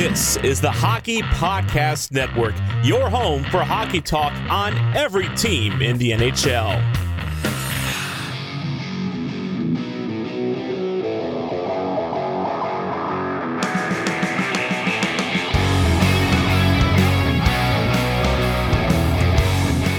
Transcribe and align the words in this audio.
This 0.00 0.38
is 0.38 0.62
the 0.62 0.70
Hockey 0.70 1.20
Podcast 1.20 2.10
Network, 2.10 2.54
your 2.82 3.10
home 3.10 3.44
for 3.44 3.62
hockey 3.62 4.00
talk 4.00 4.32
on 4.50 4.74
every 4.96 5.28
team 5.36 5.82
in 5.82 5.98
the 5.98 6.12
NHL. 6.12 6.80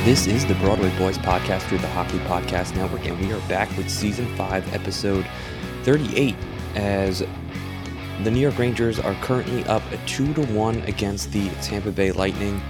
This 0.04 0.26
is 0.26 0.48
the 0.48 0.56
Broadway 0.56 0.90
Boys 0.98 1.20
podcast 1.20 1.62
through 1.70 1.78
the 1.78 1.88
Hockey 1.90 2.18
Podcast 2.22 2.76
Network, 2.76 3.06
and 3.06 3.20
we 3.20 3.32
are 3.32 3.48
back 3.48 3.70
with 3.78 3.88
season 3.88 4.26
5, 4.36 4.74
episode 4.74 5.28
38, 5.84 6.36
as 6.74 7.22
the 8.24 8.32
New 8.32 8.40
York 8.40 8.58
Rangers 8.60 9.00
are 9.00 9.16
currently 9.16 9.64
up 9.66 9.82
2 10.06 10.34
to 10.36 10.46
1 10.48 10.82
against 10.84 11.32
the 11.32 11.50
Tampa 11.62 11.92
Bay 11.92 12.12
Lightning. 12.12 12.62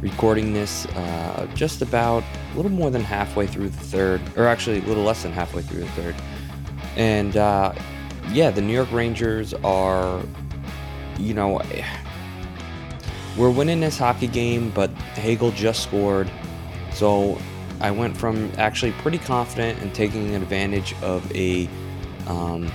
Recording 0.00 0.52
this 0.52 0.86
uh, 0.86 1.48
just 1.54 1.82
about 1.82 2.22
a 2.52 2.56
little 2.56 2.70
more 2.70 2.90
than 2.90 3.02
halfway 3.02 3.46
through 3.46 3.68
the 3.68 3.84
third, 3.84 4.20
or 4.36 4.46
actually 4.46 4.78
a 4.78 4.82
little 4.82 5.04
less 5.04 5.22
than 5.22 5.32
halfway 5.32 5.62
through 5.62 5.80
the 5.80 5.90
third. 5.90 6.14
And 6.96 7.36
uh, 7.36 7.72
yeah, 8.30 8.50
the 8.50 8.60
New 8.60 8.72
York 8.72 8.90
Rangers 8.92 9.54
are, 9.64 10.22
you 11.18 11.34
know, 11.34 11.60
we're 13.36 13.50
winning 13.50 13.80
this 13.80 13.98
hockey 13.98 14.26
game, 14.28 14.70
but 14.70 14.90
Hagel 15.14 15.50
just 15.52 15.82
scored. 15.82 16.30
So 16.92 17.38
I 17.80 17.90
went 17.90 18.16
from 18.16 18.50
actually 18.58 18.92
pretty 18.92 19.18
confident 19.18 19.80
and 19.82 19.92
taking 19.94 20.34
advantage 20.34 20.94
of 21.02 21.30
a, 21.34 21.68
um, 22.26 22.70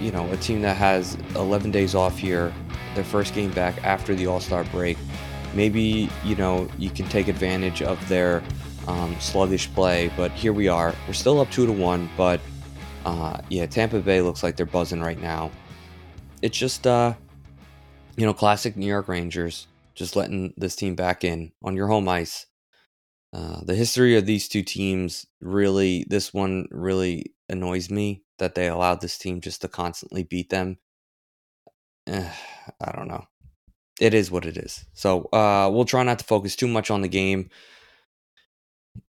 you 0.00 0.10
know, 0.10 0.30
a 0.32 0.36
team 0.36 0.62
that 0.62 0.76
has 0.76 1.16
11 1.36 1.70
days 1.70 1.94
off 1.94 2.18
here, 2.18 2.52
their 2.94 3.04
first 3.04 3.34
game 3.34 3.50
back 3.52 3.82
after 3.84 4.14
the 4.14 4.26
All 4.26 4.40
Star 4.40 4.64
break. 4.64 4.96
Maybe 5.54 6.10
you 6.24 6.34
know 6.36 6.68
you 6.78 6.90
can 6.90 7.06
take 7.08 7.28
advantage 7.28 7.82
of 7.82 8.08
their 8.08 8.42
um, 8.88 9.16
sluggish 9.20 9.72
play, 9.72 10.10
but 10.16 10.30
here 10.32 10.52
we 10.52 10.68
are. 10.68 10.94
We're 11.06 11.14
still 11.14 11.40
up 11.40 11.50
two 11.50 11.66
to 11.66 11.72
one, 11.72 12.08
but 12.16 12.40
uh, 13.04 13.38
yeah, 13.48 13.66
Tampa 13.66 14.00
Bay 14.00 14.20
looks 14.20 14.42
like 14.42 14.56
they're 14.56 14.66
buzzing 14.66 15.00
right 15.00 15.20
now. 15.20 15.50
It's 16.42 16.58
just 16.58 16.86
uh, 16.86 17.14
you 18.16 18.26
know, 18.26 18.34
classic 18.34 18.76
New 18.76 18.86
York 18.86 19.08
Rangers, 19.08 19.68
just 19.94 20.16
letting 20.16 20.54
this 20.56 20.76
team 20.76 20.94
back 20.94 21.24
in 21.24 21.52
on 21.62 21.76
your 21.76 21.86
home 21.86 22.08
ice 22.08 22.46
uh, 23.34 23.60
the 23.64 23.74
history 23.74 24.16
of 24.16 24.26
these 24.26 24.46
two 24.46 24.62
teams 24.62 25.26
really, 25.40 26.06
this 26.08 26.32
one 26.32 26.68
really 26.70 27.34
annoys 27.48 27.90
me 27.90 28.22
that 28.38 28.54
they 28.54 28.68
allowed 28.68 29.00
this 29.00 29.18
team 29.18 29.40
just 29.40 29.60
to 29.62 29.68
constantly 29.68 30.22
beat 30.22 30.50
them. 30.50 30.78
Eh, 32.06 32.30
I 32.80 32.92
don't 32.92 33.08
know. 33.08 33.26
It 34.00 34.14
is 34.14 34.30
what 34.30 34.44
it 34.44 34.56
is. 34.56 34.84
So 34.92 35.24
uh, 35.32 35.70
we'll 35.72 35.84
try 35.84 36.02
not 36.02 36.18
to 36.18 36.24
focus 36.24 36.56
too 36.56 36.68
much 36.68 36.90
on 36.90 37.00
the 37.00 37.08
game. 37.08 37.50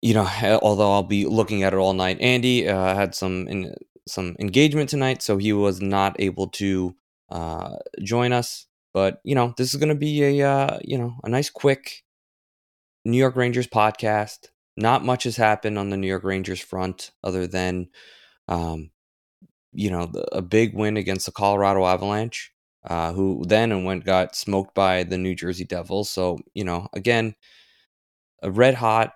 You 0.02 0.14
know, 0.14 0.30
although 0.62 0.92
I'll 0.92 1.04
be 1.04 1.26
looking 1.26 1.64
at 1.64 1.74
it 1.74 1.78
all 1.78 1.94
night. 1.94 2.20
Andy 2.22 2.68
uh, 2.68 2.96
had 2.96 3.16
some 3.16 3.48
in, 3.48 3.76
some 4.08 4.36
engagement 4.40 4.90
tonight, 4.90 5.22
so 5.22 5.38
he 5.38 5.54
was 5.54 5.82
not 5.82 6.16
able 6.20 6.48
to 6.50 6.96
uh, 7.30 7.78
join 8.02 8.34
us. 8.34 8.66
But 8.94 9.20
you 9.24 9.36
know, 9.36 9.54
this 9.58 9.74
is 9.74 9.80
going 9.80 9.90
to 9.90 9.96
be 9.96 10.24
a 10.40 10.48
uh, 10.48 10.80
you 10.84 10.98
know 10.98 11.16
a 11.24 11.30
nice 11.30 11.50
quick 11.50 12.04
New 13.06 13.18
York 13.18 13.36
Rangers 13.36 13.68
podcast. 13.68 14.50
Not 14.76 15.06
much 15.06 15.24
has 15.24 15.38
happened 15.38 15.78
on 15.78 15.90
the 15.90 15.98
New 15.98 16.08
York 16.08 16.24
Rangers 16.24 16.60
front 16.60 17.12
other 17.24 17.46
than, 17.46 17.90
um, 18.48 18.90
you 19.74 19.90
know, 19.90 20.12
a 20.32 20.42
big 20.42 20.74
win 20.74 20.98
against 20.98 21.26
the 21.26 21.32
Colorado 21.32 21.86
Avalanche, 21.86 22.52
uh, 22.86 23.14
who 23.14 23.44
then 23.48 23.72
and 23.72 23.86
went 23.86 24.06
got 24.06 24.36
smoked 24.36 24.76
by 24.76 25.04
the 25.04 25.18
New 25.18 25.36
Jersey 25.36 25.66
Devils. 25.66 26.10
So, 26.10 26.40
you 26.54 26.64
know, 26.64 26.88
again, 26.94 27.36
a 28.42 28.52
red 28.52 28.76
hot 28.76 29.14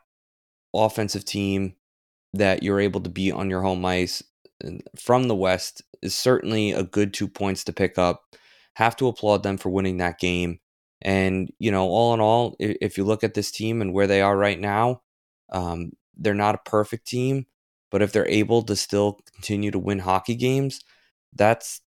offensive 0.74 1.26
team 1.26 1.76
that 2.34 2.64
you're 2.64 2.80
able 2.80 3.02
to 3.02 3.10
beat 3.10 3.32
on 3.32 3.50
your 3.50 3.62
home 3.62 3.84
ice 3.86 4.24
from 4.98 5.28
the 5.28 5.36
West 5.36 5.82
is 6.02 6.16
certainly 6.16 6.72
a 6.72 6.84
good 6.84 7.14
two 7.14 7.28
points 7.28 7.64
to 7.66 7.74
pick 7.74 7.98
up. 7.98 8.24
Have 8.74 8.96
to 8.98 9.08
applaud 9.08 9.44
them 9.44 9.58
for 9.58 9.70
winning 9.70 9.98
that 9.98 10.20
game. 10.20 10.60
And, 11.02 11.52
you 11.60 11.72
know, 11.72 11.88
all 11.88 12.14
in 12.14 12.20
all, 12.20 12.56
if 12.60 12.98
you 12.98 13.04
look 13.04 13.24
at 13.24 13.34
this 13.34 13.52
team 13.52 13.82
and 13.82 13.94
where 13.94 14.08
they 14.08 14.22
are 14.22 14.38
right 14.38 14.60
now, 14.60 15.02
um, 15.52 15.92
they're 16.16 16.34
not 16.34 16.56
a 16.56 16.70
perfect 16.70 17.08
team, 17.08 17.46
but 17.92 18.02
if 18.02 18.12
they're 18.12 18.28
able 18.28 18.62
to 18.64 18.76
still 18.76 19.20
continue 19.34 19.72
to 19.72 19.80
win 19.80 20.00
hockey 20.00 20.36
games, 20.36 20.82
that's 21.34 21.82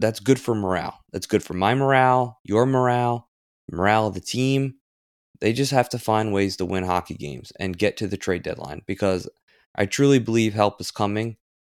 that's 0.00 0.20
good 0.20 0.40
for 0.40 0.54
morale. 0.54 1.00
That's 1.12 1.26
good 1.26 1.42
for 1.42 1.54
my 1.54 1.74
morale, 1.74 2.40
your 2.44 2.66
morale, 2.66 3.28
morale 3.70 4.08
of 4.08 4.14
the 4.14 4.20
team. 4.20 4.74
They 5.40 5.52
just 5.52 5.72
have 5.72 5.88
to 5.90 5.98
find 5.98 6.32
ways 6.32 6.56
to 6.56 6.64
win 6.64 6.84
hockey 6.84 7.14
games 7.14 7.52
and 7.60 7.78
get 7.78 7.96
to 7.98 8.06
the 8.06 8.16
trade 8.16 8.42
deadline 8.42 8.82
because 8.86 9.28
I 9.74 9.86
truly 9.86 10.18
believe 10.18 10.54
help 10.54 10.80
is 10.80 10.90
coming 10.90 11.36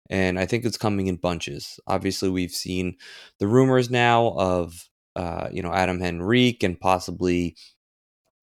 and 0.09 0.39
I 0.39 0.45
think 0.45 0.65
it's 0.65 0.77
coming 0.77 1.07
in 1.07 1.15
bunches. 1.15 1.79
Obviously, 1.87 2.29
we've 2.29 2.51
seen 2.51 2.97
the 3.39 3.47
rumors 3.47 3.89
now 3.89 4.33
of 4.37 4.87
uh, 5.15 5.47
you 5.51 5.61
know, 5.61 5.73
Adam 5.73 6.01
Henrique 6.01 6.63
and 6.63 6.79
possibly 6.79 7.55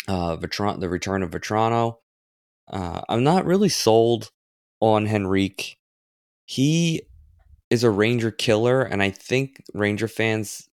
uh, 0.08 0.36
Vitran- 0.36 0.80
the 0.80 0.88
return 0.88 1.22
of 1.22 1.30
Vatrano. 1.30 1.96
Uh, 2.70 3.02
I'm 3.08 3.24
not 3.24 3.44
really 3.44 3.68
sold 3.68 4.30
on 4.82 5.06
Henrique. 5.06 5.78
He 6.44 7.02
is 7.70 7.84
a 7.84 7.90
Ranger 7.90 8.32
killer, 8.32 8.82
and 8.82 9.02
I 9.02 9.10
think 9.10 9.62
Ranger 9.72 10.08
fans 10.08 10.68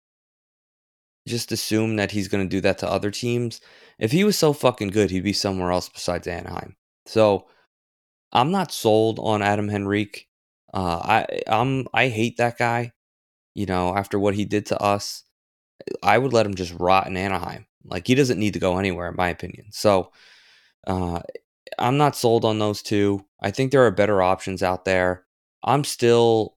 just 1.26 1.50
assume 1.50 1.96
that 1.96 2.10
he's 2.10 2.28
going 2.28 2.44
to 2.44 2.56
do 2.56 2.60
that 2.60 2.78
to 2.78 2.88
other 2.88 3.10
teams. 3.10 3.60
If 3.98 4.12
he 4.12 4.22
was 4.22 4.38
so 4.38 4.52
fucking 4.52 4.88
good, 4.88 5.10
he'd 5.10 5.24
be 5.24 5.32
somewhere 5.32 5.72
else 5.72 5.88
besides 5.88 6.28
Anaheim. 6.28 6.76
So 7.06 7.46
I'm 8.30 8.50
not 8.50 8.72
sold 8.72 9.18
on 9.18 9.40
Adam 9.40 9.70
Henrique. 9.70 10.28
Uh, 10.72 11.00
I 11.02 11.40
I'm 11.46 11.86
I 11.94 12.08
hate 12.08 12.36
that 12.36 12.58
guy. 12.58 12.92
You 13.54 13.66
know, 13.66 13.96
after 13.96 14.18
what 14.18 14.34
he 14.34 14.44
did 14.44 14.66
to 14.66 14.82
us, 14.82 15.22
I 16.02 16.18
would 16.18 16.32
let 16.32 16.44
him 16.44 16.54
just 16.54 16.74
rot 16.78 17.06
in 17.06 17.16
Anaheim. 17.16 17.66
Like 17.84 18.06
he 18.06 18.14
doesn't 18.14 18.38
need 18.38 18.54
to 18.54 18.60
go 18.60 18.78
anywhere, 18.78 19.08
in 19.08 19.16
my 19.16 19.30
opinion. 19.30 19.66
So 19.70 20.12
uh, 20.86 21.20
I'm 21.78 21.96
not 21.96 22.16
sold 22.16 22.44
on 22.44 22.58
those 22.58 22.82
two. 22.82 23.24
I 23.40 23.50
think 23.50 23.72
there 23.72 23.84
are 23.86 23.90
better 23.90 24.22
options 24.22 24.62
out 24.62 24.84
there. 24.84 25.24
I'm 25.62 25.84
still, 25.84 26.56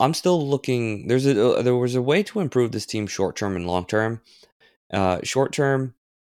I'm 0.00 0.14
still 0.14 0.46
looking. 0.46 1.08
There's 1.08 1.26
a 1.26 1.58
uh, 1.58 1.62
there 1.62 1.76
was 1.76 1.94
a 1.94 2.02
way 2.02 2.22
to 2.24 2.40
improve 2.40 2.72
this 2.72 2.86
team 2.86 3.06
short 3.06 3.36
term 3.36 3.56
and 3.56 3.66
long 3.66 3.86
term. 3.86 4.20
Uh, 4.92 5.18
short 5.22 5.52
term, 5.52 5.94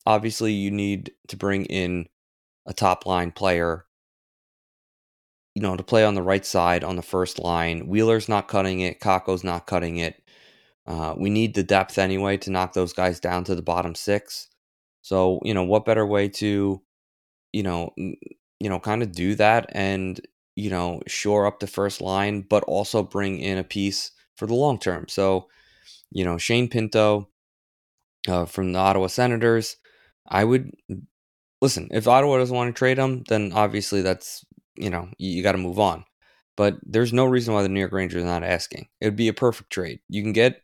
obviously, 0.06 0.54
you 0.54 0.72
need 0.72 1.12
to 1.28 1.38
bring 1.38 1.66
in 1.66 2.08
a 2.66 2.74
top 2.74 3.06
line 3.06 3.32
player. 3.32 3.86
You 5.56 5.62
know, 5.62 5.78
to 5.78 5.84
play 5.84 6.04
on 6.04 6.16
the 6.16 6.22
right 6.22 6.46
side 6.46 6.84
on 6.84 6.98
the 6.98 7.02
first 7.02 7.40
line. 7.40 7.88
Wheeler's 7.88 8.28
not 8.28 8.50
cutting 8.50 8.82
it. 8.82 9.00
Kakko's 9.00 9.44
not 9.44 9.66
cutting 9.68 9.98
it. 9.98 10.22
Uh, 10.86 11.16
we 11.18 11.30
need 11.30 11.56
the 11.56 11.64
depth 11.64 11.98
anyway 11.98 12.38
to 12.38 12.52
knock 12.52 12.74
those 12.74 12.94
guys 12.94 13.20
down 13.20 13.46
to 13.46 13.56
the 13.56 13.62
bottom 13.62 13.96
six. 13.96 14.50
So 15.02 15.40
you 15.44 15.54
know 15.54 15.64
what 15.64 15.86
better 15.86 16.06
way 16.06 16.28
to, 16.30 16.82
you 17.56 17.64
know, 17.64 17.94
you 17.96 18.70
know, 18.70 18.80
kind 18.82 19.02
of 19.02 19.14
do 19.14 19.34
that 19.36 19.70
and 19.72 20.20
you 20.58 20.70
know 20.70 21.02
shore 21.08 21.46
up 21.48 21.60
the 21.62 21.68
first 21.68 22.02
line, 22.02 22.42
but 22.42 22.64
also 22.66 23.02
bring 23.02 23.40
in 23.40 23.58
a 23.58 23.64
piece 23.64 24.12
for 24.36 24.46
the 24.46 24.54
long 24.54 24.78
term. 24.78 25.06
So, 25.08 25.48
you 26.12 26.26
know, 26.26 26.38
Shane 26.38 26.68
Pinto 26.68 27.30
uh, 28.28 28.44
from 28.44 28.74
the 28.74 28.80
Ottawa 28.80 29.08
Senators, 29.08 29.78
I 30.28 30.44
would 30.44 30.72
listen. 31.62 31.88
If 31.92 32.10
Ottawa 32.10 32.40
doesn't 32.40 32.56
want 32.56 32.76
to 32.76 32.78
trade 32.78 32.98
him, 32.98 33.24
then 33.30 33.54
obviously 33.56 34.02
that's 34.02 34.46
you 34.76 34.90
know 34.90 35.08
you, 35.18 35.30
you 35.38 35.42
got 35.44 35.54
to 35.54 35.58
move 35.58 35.80
on. 35.80 36.04
But 36.58 36.76
there's 36.84 37.14
no 37.14 37.24
reason 37.24 37.54
why 37.54 37.64
the 37.64 37.70
New 37.70 37.80
York 37.80 37.94
Rangers 37.94 38.24
are 38.24 38.26
not 38.26 38.44
asking. 38.44 38.90
It 39.00 39.06
would 39.06 39.16
be 39.16 39.30
a 39.30 39.34
perfect 39.34 39.72
trade. 39.72 40.00
You 40.10 40.24
can 40.24 40.34
get, 40.34 40.62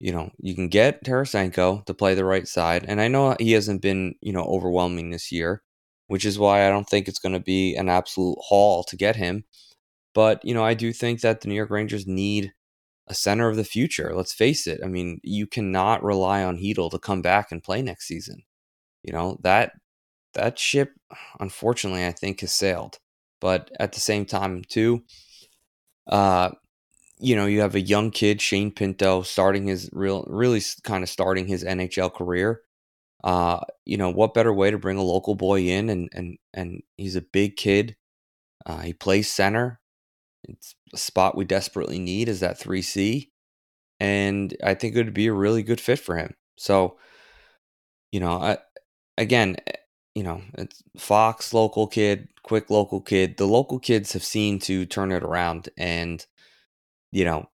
you 0.00 0.12
know, 0.12 0.30
you 0.38 0.54
can 0.56 0.68
get 0.68 1.04
Tarasenko 1.04 1.84
to 1.86 1.94
play 1.94 2.14
the 2.14 2.24
right 2.24 2.48
side, 2.48 2.84
and 2.88 3.00
I 3.00 3.06
know 3.06 3.36
he 3.38 3.52
hasn't 3.52 3.80
been 3.80 4.16
you 4.20 4.32
know 4.32 4.44
overwhelming 4.44 5.10
this 5.10 5.30
year, 5.30 5.62
which 6.08 6.24
is 6.24 6.38
why 6.38 6.66
I 6.66 6.70
don't 6.70 6.88
think 6.88 7.08
it's 7.08 7.18
going 7.18 7.34
to 7.34 7.40
be 7.40 7.74
an 7.76 7.88
absolute 7.88 8.38
haul 8.40 8.84
to 8.84 8.96
get 8.96 9.16
him. 9.16 9.44
But 10.14 10.44
you 10.44 10.54
know, 10.54 10.64
I 10.64 10.74
do 10.74 10.92
think 10.92 11.20
that 11.20 11.40
the 11.40 11.48
New 11.48 11.54
York 11.54 11.70
Rangers 11.70 12.06
need 12.06 12.52
a 13.08 13.14
center 13.14 13.48
of 13.48 13.56
the 13.56 13.64
future. 13.64 14.12
Let's 14.14 14.32
face 14.32 14.66
it. 14.66 14.80
I 14.82 14.88
mean, 14.88 15.20
you 15.22 15.46
cannot 15.46 16.02
rely 16.02 16.42
on 16.42 16.58
Chytil 16.58 16.90
to 16.90 16.98
come 16.98 17.22
back 17.22 17.52
and 17.52 17.62
play 17.62 17.82
next 17.82 18.06
season. 18.06 18.42
You 19.02 19.12
know 19.12 19.38
that 19.42 19.72
that 20.34 20.58
ship, 20.58 20.92
unfortunately, 21.40 22.06
I 22.06 22.12
think 22.12 22.40
has 22.40 22.52
sailed. 22.52 22.98
But 23.40 23.70
at 23.78 23.92
the 23.92 24.00
same 24.00 24.24
time, 24.24 24.62
too, 24.68 25.02
uh, 26.06 26.50
you 27.18 27.36
know, 27.36 27.46
you 27.46 27.60
have 27.60 27.74
a 27.74 27.80
young 27.80 28.10
kid, 28.10 28.40
Shane 28.40 28.70
Pinto, 28.70 29.22
starting 29.22 29.66
his 29.66 29.88
real, 29.92 30.24
really 30.28 30.62
kind 30.82 31.02
of 31.02 31.08
starting 31.10 31.46
his 31.46 31.64
NHL 31.64 32.12
career. 32.12 32.62
Uh, 33.26 33.60
you 33.86 33.98
know, 33.98 34.10
what 34.10 34.34
better 34.34 34.54
way 34.54 34.70
to 34.72 34.78
bring 34.78 34.98
a 34.98 35.04
local 35.04 35.36
boy 35.36 35.62
in 35.62 35.90
and 35.90 36.10
and 36.14 36.38
and 36.54 36.82
he's 36.98 37.16
a 37.16 37.22
big 37.22 37.56
kid. 37.58 37.96
Uh, 38.66 38.80
he 38.82 38.92
plays 38.94 39.30
center. 39.32 39.80
It's 40.44 40.74
a 40.94 40.98
spot 40.98 41.36
we 41.36 41.44
desperately 41.44 41.98
need 41.98 42.28
is 42.28 42.40
that 42.40 42.58
3C. 42.60 43.32
And 44.00 44.56
I 44.64 44.74
think 44.74 44.96
it 44.96 45.04
would 45.04 45.14
be 45.14 45.28
a 45.28 45.34
really 45.34 45.62
good 45.64 45.80
fit 45.80 46.00
for 46.00 46.16
him. 46.18 46.34
So, 46.56 46.98
you 48.12 48.20
know, 48.20 48.32
I, 48.40 48.58
again, 49.18 49.56
eh, 49.66 49.72
you 50.14 50.22
know, 50.22 50.42
it's 50.58 50.82
Fox, 50.98 51.52
local 51.54 51.86
kid, 51.86 52.28
quick 52.42 52.70
local 52.70 53.00
kid. 53.00 53.36
The 53.36 53.46
local 53.46 53.78
kids 53.78 54.12
have 54.14 54.24
seen 54.24 54.58
to 54.60 54.86
turn 54.86 55.12
it 55.12 55.22
around 55.22 55.68
and, 55.78 56.24
you 57.12 57.24
know, 57.24 57.48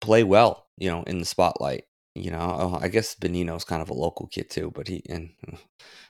play 0.00 0.24
well, 0.24 0.68
you 0.78 0.90
know, 0.90 1.02
in 1.04 1.18
the 1.18 1.24
spotlight. 1.26 1.84
You 2.14 2.30
know, 2.30 2.38
oh, 2.38 2.78
I 2.80 2.88
guess 2.88 3.14
Bonino's 3.16 3.64
kind 3.64 3.82
of 3.82 3.90
a 3.90 3.94
local 3.94 4.28
kid 4.28 4.50
too, 4.50 4.70
but 4.74 4.88
he 4.88 4.96
in 5.06 5.30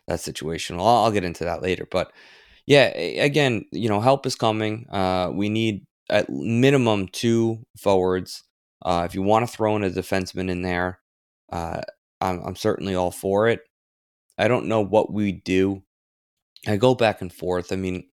that 0.07 0.21
situation. 0.21 0.77
Well, 0.77 0.87
I'll 0.87 1.11
get 1.13 1.25
into 1.25 1.45
that 1.45 1.63
later. 1.63 1.87
But 1.91 2.13
yeah, 2.67 2.87
again, 2.97 3.65
you 3.73 3.89
know, 3.89 4.01
help 4.01 4.27
is 4.27 4.37
coming. 4.37 4.87
Uh, 4.91 5.31
we 5.33 5.49
need 5.49 5.87
at 6.11 6.29
minimum 6.31 7.09
two 7.09 7.65
forwards. 7.79 8.43
Uh, 8.83 9.05
if 9.07 9.15
you 9.15 9.23
want 9.23 9.49
to 9.49 9.53
throw 9.53 9.77
in 9.77 9.85
a 9.85 9.91
defenseman 9.91 10.51
in 10.51 10.63
there, 10.63 11.01
uh, 11.51 11.81
I'm, 12.21 12.41
I'm 12.45 12.57
certainly 12.57 12.95
all 12.95 13.11
for 13.11 13.49
it. 13.49 13.61
I 14.37 14.49
don't 14.49 14.67
know 14.67 14.81
what 14.83 15.13
we 15.13 15.33
do. 15.33 15.83
I 16.67 16.77
go 16.77 16.95
back 16.95 17.23
and 17.23 17.33
forth. 17.33 17.73
I 17.73 17.77
mean, 17.77 18.09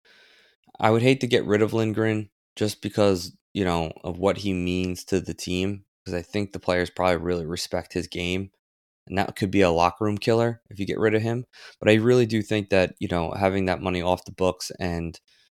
I 0.78 0.90
would 0.90 1.02
hate 1.02 1.20
to 1.20 1.26
get 1.26 1.44
rid 1.44 1.62
of 1.62 1.72
Lindgren 1.72 2.30
just 2.56 2.82
because, 2.82 3.36
you 3.54 3.64
know, 3.64 3.92
of 4.04 4.18
what 4.18 4.38
he 4.38 4.52
means 4.52 5.04
to 5.06 5.20
the 5.20 5.34
team. 5.34 5.84
Because 6.10 6.26
I 6.26 6.30
think 6.30 6.52
the 6.52 6.58
players 6.60 6.90
probably 6.90 7.16
really 7.18 7.46
respect 7.46 7.92
his 7.92 8.08
game. 8.08 8.50
And 9.06 9.18
that 9.18 9.36
could 9.36 9.50
be 9.50 9.62
a 9.62 9.70
locker 9.70 10.04
room 10.04 10.18
killer 10.18 10.62
if 10.70 10.78
you 10.78 10.86
get 10.86 10.98
rid 10.98 11.14
of 11.14 11.22
him. 11.22 11.46
But 11.80 11.90
I 11.90 11.94
really 11.94 12.26
do 12.26 12.42
think 12.42 12.70
that, 12.70 12.94
you 13.00 13.08
know, 13.08 13.32
having 13.32 13.66
that 13.66 13.82
money 13.82 14.02
off 14.02 14.24
the 14.24 14.32
books 14.32 14.70
and, 14.78 15.18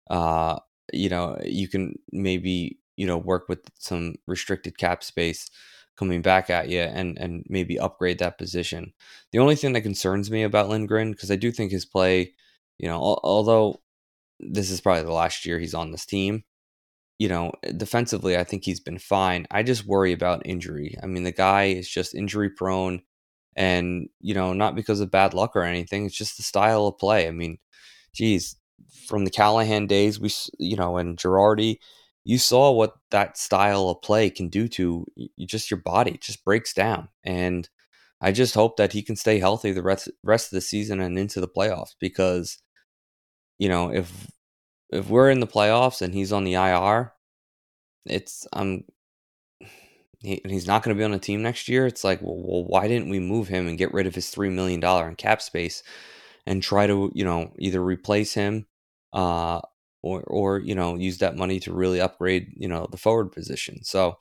uh, 0.10 0.60
you 0.94 1.10
know, 1.10 1.38
you 1.44 1.68
can 1.68 1.96
maybe, 2.12 2.80
you 2.98 3.06
know, 3.08 3.18
work 3.18 3.50
with 3.50 3.60
some 3.80 4.16
restricted 4.28 4.78
cap 4.78 5.04
space 5.04 5.50
coming 5.98 6.22
back 6.22 6.50
at 6.50 6.70
you 6.70 6.80
and 6.80 7.18
and 7.20 7.44
maybe 7.50 7.80
upgrade 7.80 8.20
that 8.20 8.38
position. 8.38 8.94
The 9.32 9.40
only 9.40 9.56
thing 9.56 9.74
that 9.74 9.82
concerns 9.82 10.32
me 10.32 10.44
about 10.44 10.70
Lindgren 10.70 11.12
because 11.12 11.32
I 11.32 11.36
do 11.36 11.52
think 11.52 11.72
his 11.72 11.86
play, 11.86 12.34
you 12.80 12.88
know, 12.88 12.96
al- 12.96 13.22
although 13.24 13.82
this 14.40 14.72
is 14.72 14.82
probably 14.82 15.04
the 15.04 15.12
last 15.14 15.46
year 15.46 15.60
he's 15.60 15.74
on 15.76 15.92
this 15.92 16.06
team, 16.06 16.44
you 17.22 17.30
know, 17.30 17.52
eh, 17.64 17.72
defensively 17.78 18.36
I 18.38 18.44
think 18.44 18.64
he's 18.66 18.80
been 18.80 18.98
fine. 18.98 19.46
I 19.52 19.62
just 19.64 19.86
worry 19.86 20.12
about 20.12 20.42
injury. 20.46 20.98
I 21.04 21.06
mean, 21.06 21.24
the 21.24 21.32
guy 21.32 21.66
is 21.66 21.88
just 21.88 22.16
injury 22.16 22.50
prone 22.50 23.02
and, 23.56 24.10
you 24.22 24.34
know, 24.34 24.54
not 24.54 24.76
because 24.76 25.02
of 25.02 25.12
bad 25.12 25.34
luck 25.36 25.56
or 25.56 25.62
anything, 25.64 26.06
it's 26.06 26.16
just 26.18 26.38
the 26.38 26.44
style 26.44 26.88
of 26.88 26.98
play. 26.98 27.28
I 27.28 27.32
mean, 27.32 27.60
geez, 28.14 28.56
from 29.08 29.26
the 29.26 29.32
Callahan 29.32 29.88
days, 29.88 30.20
we 30.20 30.32
you 30.60 30.76
know, 30.78 30.98
and 30.98 31.18
Girardi, 31.18 31.78
you 32.24 32.38
saw 32.40 32.72
what 32.72 32.96
that 33.12 33.38
style 33.38 33.90
of 33.90 34.02
play 34.02 34.30
can 34.32 34.50
do 34.50 34.68
to 34.70 35.06
you, 35.16 35.48
just 35.48 35.72
your 35.72 35.80
body. 35.82 36.12
It 36.14 36.22
just 36.22 36.44
breaks 36.46 36.74
down. 36.74 37.10
And 37.24 37.70
I 38.22 38.32
just 38.34 38.56
hope 38.56 38.78
that 38.78 38.94
he 38.94 39.04
can 39.04 39.16
stay 39.18 39.40
healthy 39.40 39.72
the 39.74 39.84
rest 39.84 40.10
rest 40.24 40.48
of 40.48 40.58
the 40.58 40.62
season 40.62 41.02
and 41.02 41.20
into 41.20 41.42
the 41.42 41.50
playoffs 41.50 41.96
because 42.00 42.60
you 43.60 43.70
know, 43.70 43.92
if 43.94 44.28
if 44.92 45.10
we're 45.10 45.30
in 45.30 45.40
the 45.40 45.48
playoffs 45.48 46.02
and 46.02 46.14
he's 46.14 46.32
on 46.34 46.44
the 46.44 46.54
IR, 46.56 47.14
it's 48.06 48.48
I'm 48.54 48.86
he, 50.20 50.42
he's 50.46 50.68
not 50.68 50.84
going 50.84 50.96
to 50.96 51.00
be 51.00 51.04
on 51.04 51.14
a 51.14 51.20
team 51.20 51.42
next 51.42 51.68
year. 51.68 51.88
It's 51.88 52.04
like, 52.04 52.22
well, 52.22 52.38
well, 52.38 52.64
why 52.66 52.88
didn't 52.88 53.10
we 53.10 53.20
move 53.20 53.48
him 53.48 53.68
and 53.68 53.78
get 53.78 53.94
rid 53.94 54.08
of 54.08 54.16
his 54.16 54.30
three 54.30 54.50
million 54.50 54.80
dollar 54.80 55.08
in 55.08 55.16
cap 55.16 55.42
space 55.42 55.84
and 56.46 56.62
try 56.62 56.88
to, 56.88 57.12
you 57.16 57.24
know, 57.26 57.52
either 57.60 57.84
replace 57.84 58.34
him 58.34 58.66
uh, 59.14 59.62
or 60.04 60.22
or 60.24 60.60
you 60.60 60.76
know 60.76 60.96
use 60.96 61.20
that 61.20 61.38
money 61.38 61.60
to 61.60 61.74
really 61.74 62.02
upgrade 62.02 62.54
you 62.58 62.68
know 62.68 62.88
the 62.92 62.98
forward 62.98 63.32
position. 63.32 63.84
So 63.84 64.18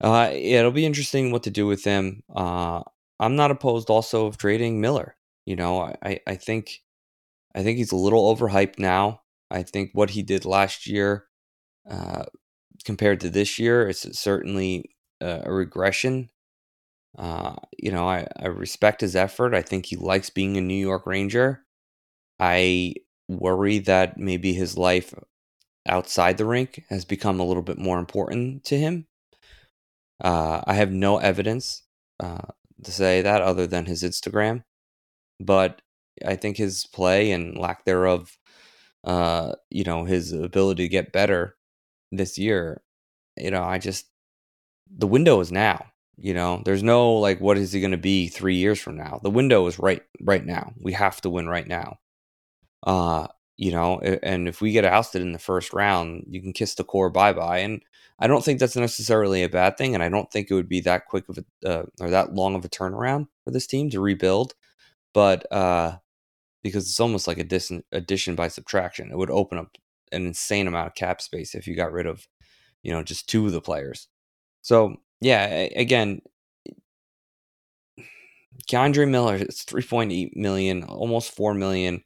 uh, 0.00 0.30
it'll 0.32 0.70
be 0.72 0.86
interesting 0.86 1.32
what 1.32 1.44
to 1.44 1.50
do 1.50 1.66
with 1.66 1.84
him. 1.84 2.22
Uh, 2.34 2.82
I'm 3.20 3.36
not 3.36 3.50
opposed 3.50 3.90
also 3.90 4.26
of 4.26 4.38
trading 4.38 4.80
Miller. 4.80 5.16
You 5.46 5.56
know, 5.56 5.82
I 6.04 6.20
I 6.26 6.36
think 6.36 6.80
I 7.54 7.62
think 7.62 7.78
he's 7.78 7.92
a 7.92 7.96
little 7.96 8.34
overhyped 8.34 8.78
now. 8.78 9.22
I 9.50 9.62
think 9.62 9.90
what 9.92 10.10
he 10.10 10.22
did 10.22 10.44
last 10.44 10.86
year 10.86 11.26
uh, 11.88 12.24
compared 12.84 13.20
to 13.20 13.30
this 13.30 13.58
year, 13.58 13.88
it's 13.88 14.18
certainly 14.18 14.90
a 15.20 15.52
regression. 15.52 16.30
Uh, 17.16 17.56
you 17.78 17.90
know, 17.90 18.08
I, 18.08 18.26
I 18.38 18.46
respect 18.46 19.00
his 19.00 19.16
effort. 19.16 19.54
I 19.54 19.62
think 19.62 19.86
he 19.86 19.96
likes 19.96 20.30
being 20.30 20.56
a 20.56 20.60
New 20.60 20.74
York 20.74 21.06
Ranger. 21.06 21.64
I 22.38 22.94
worry 23.28 23.78
that 23.80 24.18
maybe 24.18 24.52
his 24.52 24.78
life 24.78 25.14
outside 25.88 26.38
the 26.38 26.44
rink 26.44 26.84
has 26.90 27.04
become 27.04 27.40
a 27.40 27.44
little 27.44 27.62
bit 27.62 27.78
more 27.78 27.98
important 27.98 28.64
to 28.64 28.78
him. 28.78 29.06
Uh, 30.22 30.62
I 30.66 30.74
have 30.74 30.92
no 30.92 31.18
evidence 31.18 31.82
uh, 32.20 32.46
to 32.84 32.92
say 32.92 33.22
that 33.22 33.42
other 33.42 33.66
than 33.66 33.86
his 33.86 34.02
Instagram, 34.02 34.64
but 35.40 35.82
I 36.24 36.36
think 36.36 36.56
his 36.56 36.86
play 36.86 37.30
and 37.32 37.56
lack 37.56 37.84
thereof, 37.84 38.37
uh, 39.08 39.54
you 39.70 39.84
know, 39.84 40.04
his 40.04 40.32
ability 40.32 40.84
to 40.84 40.88
get 40.88 41.12
better 41.12 41.56
this 42.12 42.38
year, 42.38 42.82
you 43.36 43.50
know, 43.50 43.64
I 43.64 43.78
just 43.78 44.06
the 44.96 45.06
window 45.06 45.40
is 45.40 45.50
now. 45.50 45.86
You 46.18 46.34
know, 46.34 46.62
there's 46.64 46.82
no 46.82 47.14
like, 47.14 47.40
what 47.40 47.58
is 47.58 47.72
he 47.72 47.80
going 47.80 47.92
to 47.92 47.96
be 47.96 48.28
three 48.28 48.56
years 48.56 48.80
from 48.80 48.96
now? 48.96 49.20
The 49.22 49.30
window 49.30 49.66
is 49.68 49.78
right, 49.78 50.02
right 50.20 50.44
now. 50.44 50.72
We 50.80 50.92
have 50.92 51.20
to 51.22 51.30
win 51.30 51.48
right 51.48 51.66
now. 51.66 51.98
Uh, 52.84 53.28
you 53.56 53.72
know, 53.72 54.00
and 54.00 54.48
if 54.48 54.60
we 54.60 54.72
get 54.72 54.84
ousted 54.84 55.22
in 55.22 55.32
the 55.32 55.38
first 55.38 55.72
round, 55.72 56.24
you 56.28 56.40
can 56.42 56.52
kiss 56.52 56.74
the 56.74 56.84
core 56.84 57.10
bye 57.10 57.32
bye. 57.32 57.58
And 57.58 57.82
I 58.18 58.26
don't 58.26 58.44
think 58.44 58.60
that's 58.60 58.76
necessarily 58.76 59.42
a 59.42 59.48
bad 59.48 59.76
thing, 59.78 59.94
and 59.94 60.02
I 60.02 60.08
don't 60.08 60.30
think 60.30 60.50
it 60.50 60.54
would 60.54 60.68
be 60.68 60.80
that 60.82 61.06
quick 61.06 61.24
of 61.28 61.38
a 61.38 61.68
uh, 61.68 61.84
or 62.00 62.10
that 62.10 62.34
long 62.34 62.54
of 62.54 62.64
a 62.64 62.68
turnaround 62.68 63.28
for 63.44 63.52
this 63.52 63.66
team 63.66 63.90
to 63.90 64.00
rebuild. 64.00 64.54
But 65.14 65.50
uh, 65.52 65.98
because 66.62 66.88
it's 66.88 67.00
almost 67.00 67.26
like 67.26 67.38
a 67.38 67.44
dis- 67.44 67.72
addition 67.92 68.34
by 68.34 68.48
subtraction, 68.48 69.10
it 69.10 69.16
would 69.16 69.30
open 69.30 69.58
up 69.58 69.76
an 70.12 70.26
insane 70.26 70.66
amount 70.66 70.88
of 70.88 70.94
cap 70.94 71.20
space 71.20 71.54
if 71.54 71.66
you 71.66 71.76
got 71.76 71.92
rid 71.92 72.06
of, 72.06 72.26
you 72.82 72.92
know, 72.92 73.02
just 73.02 73.28
two 73.28 73.46
of 73.46 73.52
the 73.52 73.60
players. 73.60 74.08
So 74.62 74.96
yeah, 75.20 75.46
again, 75.76 76.20
K'Andre 78.68 79.08
Miller 79.08 79.36
is 79.36 79.64
3.8 79.66 80.30
million, 80.34 80.84
almost 80.84 81.34
4 81.34 81.54
million 81.54 82.02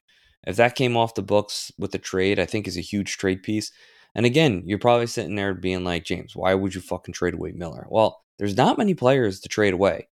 if 0.47 0.57
that 0.57 0.75
came 0.75 0.97
off 0.97 1.15
the 1.15 1.23
books 1.23 1.71
with 1.79 1.93
the 1.93 1.99
trade, 1.99 2.39
I 2.39 2.47
think 2.47 2.67
is 2.67 2.77
a 2.77 2.83
huge 2.83 3.17
trade 3.17 3.43
piece. 3.43 3.71
And 4.15 4.27
again, 4.27 4.63
you're 4.67 4.79
probably 4.79 5.07
sitting 5.07 5.37
there 5.37 5.55
being 5.55 5.85
like, 5.85 6.05
James, 6.05 6.37
why 6.37 6.55
would 6.55 6.75
you 6.75 6.81
fucking 6.81 7.15
trade 7.15 7.35
away 7.35 7.53
Miller? 7.53 7.87
Well, 7.89 8.23
there's 8.39 8.57
not 8.57 8.79
many 8.79 8.95
players 8.95 9.41
to 9.41 9.49
trade 9.49 9.73
away. 9.73 10.09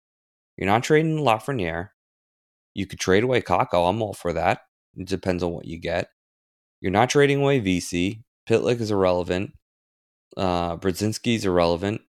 You're 0.57 0.67
not 0.67 0.83
trading 0.83 1.19
Lafreniere. 1.19 1.91
You 2.79 2.87
could 2.87 3.01
trade 3.01 3.25
away 3.25 3.41
Kakko. 3.41 3.91
I'm 3.91 4.01
all 4.01 4.15
for 4.15 4.33
that. 4.35 4.61
It 4.97 5.09
depends 5.09 5.43
on 5.43 5.51
what 5.51 5.65
you 5.65 5.81
get. 5.81 6.11
You're 6.81 6.93
not 6.93 7.11
trading 7.11 7.43
away 7.43 7.59
Vesey. 7.59 8.23
Pitlick 8.49 8.81
is 8.81 8.93
irrelevant. 8.93 9.51
Uh, 10.37 10.77
Brodzinski's 10.77 11.45
irrelevant. 11.45 12.03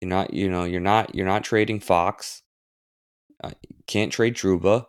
You're 0.00 0.08
not, 0.08 0.32
you 0.32 0.48
know, 0.48 0.64
you're 0.64 0.80
not, 0.80 1.14
you're 1.14 1.26
not 1.26 1.44
trading 1.44 1.78
Fox. 1.78 2.40
Uh, 3.44 3.50
can't 3.86 4.10
trade 4.10 4.34
Trouba. 4.34 4.86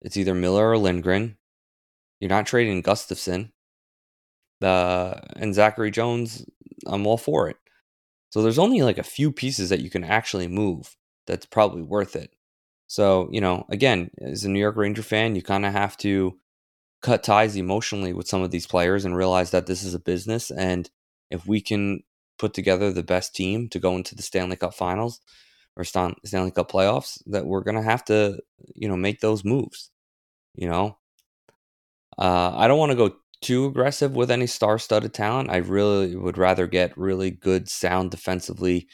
It's 0.00 0.16
either 0.16 0.32
Miller 0.32 0.70
or 0.70 0.78
Lindgren. 0.78 1.36
You're 2.20 2.30
not 2.30 2.46
trading 2.46 2.82
Gustafsson. 2.82 3.50
Uh, 4.62 5.20
and 5.36 5.54
Zachary 5.54 5.90
Jones, 5.90 6.46
I'm 6.86 7.06
all 7.06 7.18
for 7.18 7.50
it. 7.50 7.58
So 8.30 8.40
there's 8.40 8.58
only 8.58 8.80
like 8.80 8.96
a 8.96 9.02
few 9.02 9.30
pieces 9.30 9.68
that 9.68 9.80
you 9.80 9.90
can 9.90 10.04
actually 10.04 10.48
move 10.48 10.96
that's 11.26 11.44
probably 11.44 11.82
worth 11.82 12.16
it. 12.16 12.30
So, 12.90 13.28
you 13.30 13.40
know, 13.40 13.66
again, 13.68 14.10
as 14.20 14.44
a 14.44 14.48
New 14.50 14.58
York 14.58 14.74
Ranger 14.74 15.04
fan, 15.04 15.36
you 15.36 15.42
kind 15.42 15.64
of 15.64 15.72
have 15.72 15.96
to 15.98 16.36
cut 17.02 17.22
ties 17.22 17.54
emotionally 17.54 18.12
with 18.12 18.26
some 18.26 18.42
of 18.42 18.50
these 18.50 18.66
players 18.66 19.04
and 19.04 19.16
realize 19.16 19.52
that 19.52 19.68
this 19.68 19.84
is 19.84 19.94
a 19.94 20.00
business. 20.00 20.50
And 20.50 20.90
if 21.30 21.46
we 21.46 21.60
can 21.60 22.02
put 22.36 22.52
together 22.52 22.92
the 22.92 23.04
best 23.04 23.32
team 23.32 23.68
to 23.68 23.78
go 23.78 23.94
into 23.94 24.16
the 24.16 24.24
Stanley 24.24 24.56
Cup 24.56 24.74
finals 24.74 25.20
or 25.76 25.84
Stanley 25.84 26.50
Cup 26.50 26.68
playoffs, 26.68 27.22
that 27.26 27.46
we're 27.46 27.62
going 27.62 27.76
to 27.76 27.82
have 27.82 28.04
to, 28.06 28.40
you 28.74 28.88
know, 28.88 28.96
make 28.96 29.20
those 29.20 29.44
moves. 29.44 29.92
You 30.56 30.68
know, 30.68 30.98
uh, 32.18 32.56
I 32.56 32.66
don't 32.66 32.80
want 32.80 32.90
to 32.90 32.96
go 32.96 33.14
too 33.40 33.66
aggressive 33.66 34.16
with 34.16 34.32
any 34.32 34.48
star 34.48 34.80
studded 34.80 35.14
talent. 35.14 35.48
I 35.48 35.58
really 35.58 36.16
would 36.16 36.36
rather 36.36 36.66
get 36.66 36.98
really 36.98 37.30
good, 37.30 37.68
sound 37.68 38.10
defensively 38.10 38.88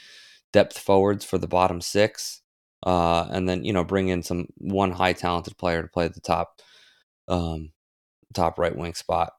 depth 0.53 0.79
forwards 0.79 1.25
for 1.25 1.39
the 1.39 1.49
bottom 1.49 1.81
six. 1.81 2.43
Uh, 2.87 3.27
and 3.33 3.49
then, 3.49 3.65
you 3.65 3.73
know, 3.73 3.85
bring 3.85 4.09
in 4.09 4.23
some 4.23 4.47
one 4.59 4.93
high 4.93 5.13
talented 5.13 5.59
player 5.59 5.83
to 5.83 5.89
play 5.89 6.05
at 6.05 6.15
the 6.15 6.21
top 6.21 6.63
um, 7.29 7.73
top 8.33 8.59
right 8.59 8.77
wing 8.77 8.95
spot. 8.95 9.33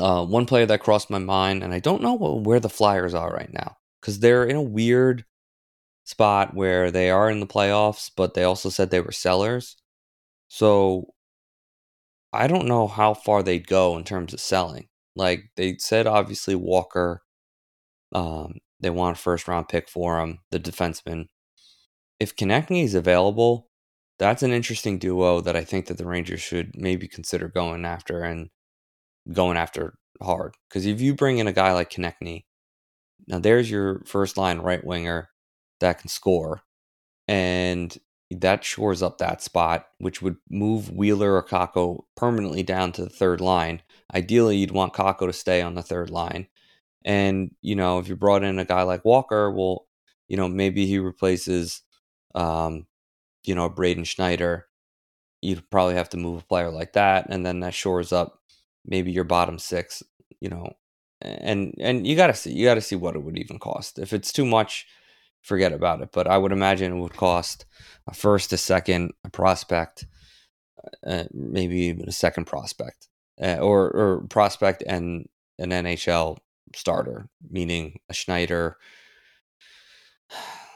Uh, 0.00 0.24
one 0.24 0.46
player 0.46 0.66
that 0.66 0.80
crossed 0.80 1.10
my 1.10 1.18
mind, 1.18 1.62
and 1.62 1.74
I 1.74 1.78
don't 1.78 2.02
know 2.02 2.14
where 2.14 2.60
the 2.60 2.68
Flyers 2.70 3.14
are 3.14 3.30
right 3.30 3.52
now 3.52 3.76
because 4.00 4.20
they're 4.20 4.44
in 4.44 4.56
a 4.56 4.62
weird 4.62 5.24
spot 6.04 6.54
where 6.54 6.90
they 6.90 7.10
are 7.10 7.30
in 7.30 7.40
the 7.40 7.46
playoffs, 7.46 8.10
but 8.16 8.32
they 8.34 8.44
also 8.44 8.70
said 8.70 8.90
they 8.90 9.00
were 9.00 9.12
sellers. 9.12 9.76
So 10.48 11.12
I 12.32 12.46
don't 12.46 12.66
know 12.66 12.86
how 12.86 13.14
far 13.14 13.42
they'd 13.42 13.66
go 13.66 13.96
in 13.98 14.04
terms 14.04 14.32
of 14.32 14.40
selling. 14.40 14.88
Like 15.16 15.50
they 15.56 15.76
said, 15.78 16.06
obviously 16.06 16.54
Walker, 16.54 17.22
um, 18.14 18.54
they 18.80 18.90
want 18.90 19.18
a 19.18 19.20
first 19.20 19.48
round 19.48 19.68
pick 19.68 19.88
for 19.88 20.20
him, 20.20 20.38
the 20.50 20.60
defenseman. 20.60 21.26
If 22.20 22.36
Konecny 22.36 22.84
is 22.84 22.94
available, 22.94 23.68
that's 24.18 24.42
an 24.42 24.52
interesting 24.52 24.98
duo 24.98 25.40
that 25.40 25.56
I 25.56 25.64
think 25.64 25.86
that 25.86 25.98
the 25.98 26.06
Rangers 26.06 26.40
should 26.40 26.72
maybe 26.74 27.06
consider 27.06 27.48
going 27.48 27.84
after 27.84 28.22
and 28.22 28.50
going 29.32 29.56
after 29.56 29.94
hard. 30.20 30.54
Because 30.68 30.86
if 30.86 31.00
you 31.00 31.14
bring 31.14 31.38
in 31.38 31.46
a 31.46 31.52
guy 31.52 31.72
like 31.72 31.90
Konecny, 31.90 32.44
now 33.26 33.38
there's 33.38 33.70
your 33.70 34.02
first 34.06 34.36
line 34.36 34.58
right 34.58 34.84
winger 34.84 35.30
that 35.80 36.00
can 36.00 36.08
score, 36.08 36.62
and 37.28 37.96
that 38.30 38.64
shores 38.64 39.02
up 39.02 39.18
that 39.18 39.42
spot, 39.42 39.86
which 39.98 40.20
would 40.20 40.36
move 40.50 40.90
Wheeler 40.90 41.34
or 41.34 41.42
Kakko 41.42 42.04
permanently 42.16 42.62
down 42.62 42.92
to 42.92 43.04
the 43.04 43.10
third 43.10 43.40
line. 43.40 43.82
Ideally, 44.14 44.56
you'd 44.56 44.70
want 44.70 44.92
Kakko 44.92 45.26
to 45.26 45.32
stay 45.32 45.62
on 45.62 45.74
the 45.74 45.82
third 45.82 46.10
line. 46.10 46.48
And, 47.04 47.54
you 47.62 47.76
know, 47.76 47.98
if 48.00 48.08
you 48.08 48.16
brought 48.16 48.42
in 48.42 48.58
a 48.58 48.64
guy 48.64 48.82
like 48.82 49.04
Walker, 49.04 49.50
well, 49.50 49.86
you 50.26 50.36
know, 50.36 50.48
maybe 50.48 50.86
he 50.86 50.98
replaces 50.98 51.82
um, 52.38 52.86
you 53.44 53.54
know, 53.54 53.68
Braden 53.68 54.04
Schneider, 54.04 54.66
you'd 55.42 55.68
probably 55.70 55.94
have 55.96 56.08
to 56.10 56.16
move 56.16 56.42
a 56.42 56.46
player 56.46 56.70
like 56.70 56.92
that, 56.92 57.26
and 57.28 57.44
then 57.44 57.60
that 57.60 57.74
shores 57.74 58.12
up 58.12 58.40
maybe 58.84 59.10
your 59.10 59.24
bottom 59.24 59.58
six, 59.58 60.02
you 60.40 60.48
know, 60.48 60.72
and 61.20 61.74
and 61.80 62.06
you 62.06 62.14
gotta 62.16 62.34
see 62.34 62.52
you 62.52 62.64
gotta 62.64 62.80
see 62.80 62.96
what 62.96 63.16
it 63.16 63.22
would 63.24 63.36
even 63.36 63.58
cost. 63.58 63.98
If 63.98 64.12
it's 64.12 64.32
too 64.32 64.46
much, 64.46 64.86
forget 65.42 65.72
about 65.72 66.00
it. 66.00 66.10
But 66.12 66.28
I 66.28 66.38
would 66.38 66.52
imagine 66.52 66.92
it 66.92 67.00
would 67.00 67.16
cost 67.16 67.66
a 68.06 68.14
first, 68.14 68.52
a 68.52 68.56
second, 68.56 69.12
a 69.24 69.30
prospect, 69.30 70.06
uh, 71.06 71.24
maybe 71.32 71.76
even 71.78 72.08
a 72.08 72.12
second 72.12 72.44
prospect, 72.44 73.08
uh, 73.42 73.58
or 73.58 73.90
or 73.90 74.26
prospect 74.28 74.84
and 74.86 75.28
an 75.58 75.70
NHL 75.70 76.38
starter, 76.74 77.28
meaning 77.50 77.98
a 78.08 78.14
Schneider 78.14 78.76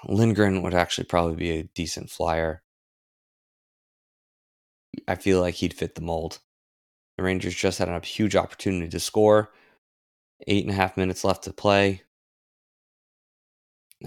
Lindgren 0.06 0.62
would 0.62 0.74
actually 0.74 1.04
probably 1.04 1.36
be 1.36 1.50
a 1.50 1.64
decent 1.74 2.10
flyer. 2.10 2.62
I 5.08 5.14
feel 5.14 5.40
like 5.40 5.54
he'd 5.54 5.74
fit 5.74 5.94
the 5.94 6.00
mold. 6.02 6.38
The 7.16 7.22
Rangers 7.22 7.54
just 7.54 7.78
had 7.78 7.88
a 7.88 8.00
huge 8.00 8.36
opportunity 8.36 8.88
to 8.88 9.00
score. 9.00 9.52
Eight 10.46 10.64
and 10.64 10.72
a 10.72 10.76
half 10.76 10.96
minutes 10.96 11.24
left 11.24 11.44
to 11.44 11.52
play. 11.52 12.02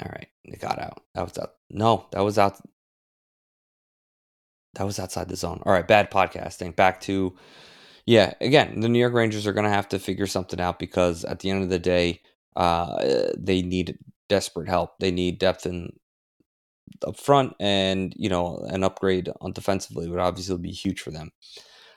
All 0.01 0.11
right, 0.11 0.27
they 0.45 0.57
got 0.57 0.79
out. 0.79 1.03
That 1.13 1.23
was 1.23 1.37
out. 1.37 1.53
No, 1.69 2.07
that 2.11 2.21
was 2.21 2.37
out. 2.37 2.59
That 4.73 4.85
was 4.85 4.99
outside 4.99 5.29
the 5.29 5.37
zone. 5.37 5.61
All 5.65 5.71
right, 5.71 5.87
bad 5.87 6.11
podcasting. 6.11 6.75
Back 6.75 6.99
to, 7.01 7.37
yeah, 8.05 8.33
again, 8.41 8.81
the 8.81 8.89
New 8.89 8.99
York 8.99 9.13
Rangers 9.13 9.47
are 9.47 9.53
going 9.53 9.63
to 9.63 9.69
have 9.69 9.87
to 9.89 9.99
figure 9.99 10.27
something 10.27 10.59
out 10.59 10.79
because 10.79 11.23
at 11.23 11.39
the 11.39 11.49
end 11.49 11.63
of 11.63 11.69
the 11.69 11.79
day, 11.79 12.21
uh, 12.57 13.01
they 13.37 13.61
need 13.61 13.97
desperate 14.29 14.67
help. 14.70 14.91
They 15.00 15.12
need 15.12 15.39
depth 15.39 15.65
in 15.65 15.91
up 17.05 17.20
front 17.20 17.53
and 17.60 18.13
you 18.15 18.29
know 18.29 18.63
an 18.70 18.84
upgrade 18.84 19.29
on 19.41 19.51
defensively 19.51 20.08
would 20.08 20.20
obviously 20.20 20.58
be 20.58 20.72
huge 20.72 21.01
for 21.01 21.12
them. 21.12 21.32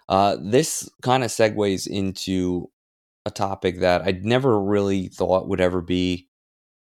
Uh, 0.09 0.37
this 0.43 0.89
kind 1.03 1.23
of 1.23 1.31
segues 1.31 1.87
into 1.87 2.71
a 3.27 3.31
topic 3.31 3.81
that 3.81 4.03
I'd 4.03 4.25
never 4.25 4.61
really 4.61 5.09
thought 5.09 5.49
would 5.49 5.61
ever 5.61 5.83
be 5.83 6.29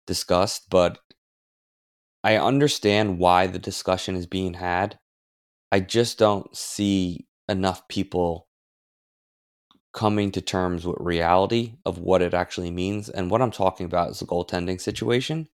discussed, 0.06 0.70
but 0.70 0.98
I 2.22 2.36
understand 2.36 3.18
why 3.18 3.46
the 3.46 3.58
discussion 3.58 4.14
is 4.16 4.26
being 4.26 4.54
had. 4.54 4.98
I 5.72 5.80
just 5.80 6.18
don't 6.18 6.56
see 6.56 7.26
enough 7.48 7.86
people 7.88 8.47
coming 9.92 10.30
to 10.32 10.40
terms 10.40 10.86
with 10.86 10.96
reality 11.00 11.74
of 11.84 11.98
what 11.98 12.22
it 12.22 12.34
actually 12.34 12.70
means. 12.70 13.08
And 13.08 13.30
what 13.30 13.42
I'm 13.42 13.50
talking 13.50 13.86
about 13.86 14.10
is 14.10 14.20
the 14.20 14.26
goaltending 14.26 14.80
situation. 14.80 15.48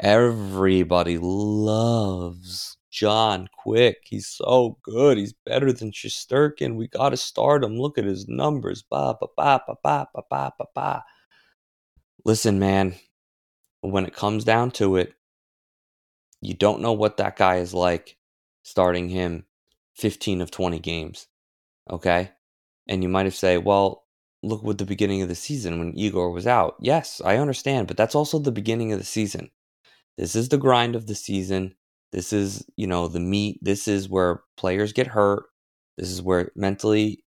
Everybody 0.00 1.18
loves 1.20 2.76
John 2.90 3.48
Quick. 3.56 3.98
He's 4.04 4.28
so 4.28 4.78
good. 4.82 5.18
He's 5.18 5.34
better 5.44 5.72
than 5.72 5.92
Shesterkin. 5.92 6.76
We 6.76 6.88
got 6.88 7.10
to 7.10 7.16
start 7.16 7.64
him. 7.64 7.78
Look 7.78 7.98
at 7.98 8.04
his 8.04 8.28
numbers. 8.28 8.82
Ba, 8.82 9.16
ba, 9.20 9.26
ba, 9.36 9.60
ba, 9.66 9.76
ba, 9.82 10.08
ba, 10.14 10.22
ba, 10.30 10.52
ba, 10.58 10.64
ba. 10.74 11.04
Listen, 12.24 12.58
man, 12.58 12.94
when 13.80 14.06
it 14.06 14.14
comes 14.14 14.44
down 14.44 14.70
to 14.72 14.96
it, 14.96 15.14
you 16.40 16.54
don't 16.54 16.80
know 16.80 16.92
what 16.92 17.16
that 17.16 17.36
guy 17.36 17.56
is 17.56 17.74
like 17.74 18.16
starting 18.62 19.08
him 19.08 19.44
15 19.96 20.40
of 20.40 20.50
20 20.50 20.78
games. 20.78 21.26
Okay? 21.90 22.30
And 22.88 23.02
you 23.02 23.08
might 23.08 23.26
have 23.26 23.34
said, 23.34 23.64
well, 23.64 24.04
look 24.42 24.62
what 24.62 24.78
the 24.78 24.86
beginning 24.86 25.20
of 25.22 25.28
the 25.28 25.34
season 25.34 25.78
when 25.78 25.98
Igor 25.98 26.30
was 26.30 26.46
out. 26.46 26.76
Yes, 26.80 27.20
I 27.24 27.36
understand, 27.36 27.86
but 27.86 27.96
that's 27.96 28.14
also 28.14 28.38
the 28.38 28.52
beginning 28.52 28.92
of 28.92 28.98
the 28.98 29.04
season. 29.04 29.50
This 30.16 30.34
is 30.34 30.48
the 30.48 30.58
grind 30.58 30.96
of 30.96 31.06
the 31.06 31.14
season. 31.14 31.74
This 32.12 32.32
is, 32.32 32.64
you 32.76 32.86
know, 32.86 33.08
the 33.08 33.20
meat. 33.20 33.58
This 33.60 33.86
is 33.86 34.08
where 34.08 34.42
players 34.56 34.92
get 34.92 35.06
hurt. 35.06 35.44
This 35.98 36.10
is 36.10 36.22
where 36.22 36.50
mentally, 36.56 37.24